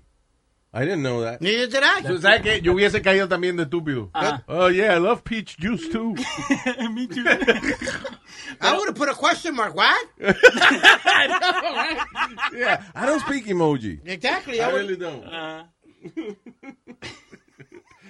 [0.72, 1.40] I didn't know that.
[1.40, 2.02] Neither did I.
[2.02, 2.60] So, ¿Sabes qué?
[2.60, 4.10] Yo hubiese caído también de estúpido.
[4.12, 4.42] Ah.
[4.46, 6.14] Oh, yeah, I love peach juice, too.
[6.92, 7.24] Me too.
[8.60, 9.74] I would have put a question mark.
[9.74, 9.96] What?
[12.52, 14.00] yeah, I don't speak emoji.
[14.04, 14.60] Exactly.
[14.60, 15.24] I I really don't.
[15.26, 15.64] Ah.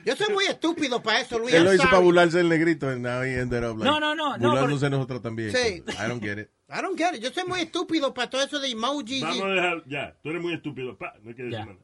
[0.05, 1.53] Yo soy muy estúpido para eso, Luis.
[1.55, 3.99] Él lo I'm hizo para burlarse del negrito and now he ended up like No,
[3.99, 5.51] no, no, no, burlándose de nosotros también.
[5.53, 5.83] Sí.
[5.99, 6.51] I don't get it.
[6.69, 7.23] I don't get it.
[7.23, 9.21] Yo soy muy estúpido para todo eso de emojis.
[9.23, 10.97] Vamos y- a dejar, ya, tú eres muy estúpido.
[10.97, 11.77] Pa, no que decir nada.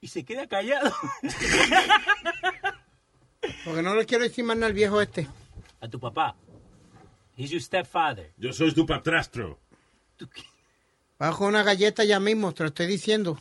[0.00, 0.92] Y se queda callado.
[3.64, 5.28] Porque no le quiero decir más nada al viejo este.
[5.80, 6.36] A tu papá.
[7.36, 8.32] He's your stepfather.
[8.36, 9.58] Yo soy tu padrastro.
[11.18, 13.38] Bajo una galleta ya mismo, te lo estoy diciendo.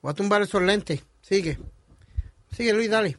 [0.00, 1.04] Voy a tumbar esos lentes.
[1.20, 1.58] Sigue.
[2.50, 3.18] Sigue, Luis, dale.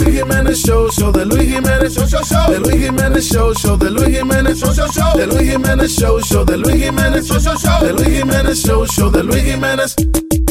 [0.00, 2.50] Luis Jiménez Show, show, The Luis Jiménez Show, show, show.
[2.50, 5.18] The Luis Jiménez Show, show, The Luis Jiménez Show, show, show.
[5.18, 7.86] The Luis Jiménez Show, show, The Luis Jiménez Show, show, show.
[7.86, 10.50] The Luis Jiménez Show, show, The Luis Jiménez.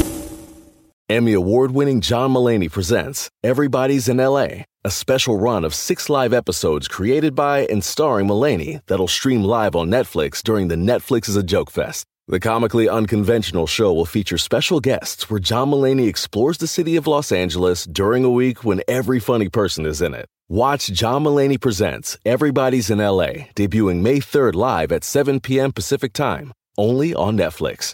[1.09, 6.31] Emmy award winning John Mullaney presents Everybody's in LA, a special run of six live
[6.33, 11.35] episodes created by and starring Mullaney that'll stream live on Netflix during the Netflix is
[11.35, 12.05] a Joke Fest.
[12.29, 17.07] The comically unconventional show will feature special guests where John Mullaney explores the city of
[17.07, 20.27] Los Angeles during a week when every funny person is in it.
[20.47, 25.71] Watch John Mullaney Presents Everybody's in LA, debuting May 3rd live at 7 p.m.
[25.71, 27.93] Pacific Time, only on Netflix.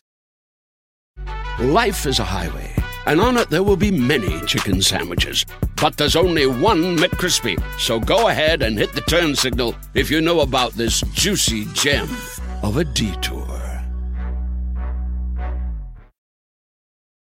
[1.58, 2.74] Life is a highway,
[3.06, 5.46] and on it there will be many chicken sandwiches.
[5.82, 7.56] But there's only one McCrispy.
[7.80, 12.10] So go ahead and hit the turn signal if you know about this juicy gem
[12.64, 13.45] of a detour.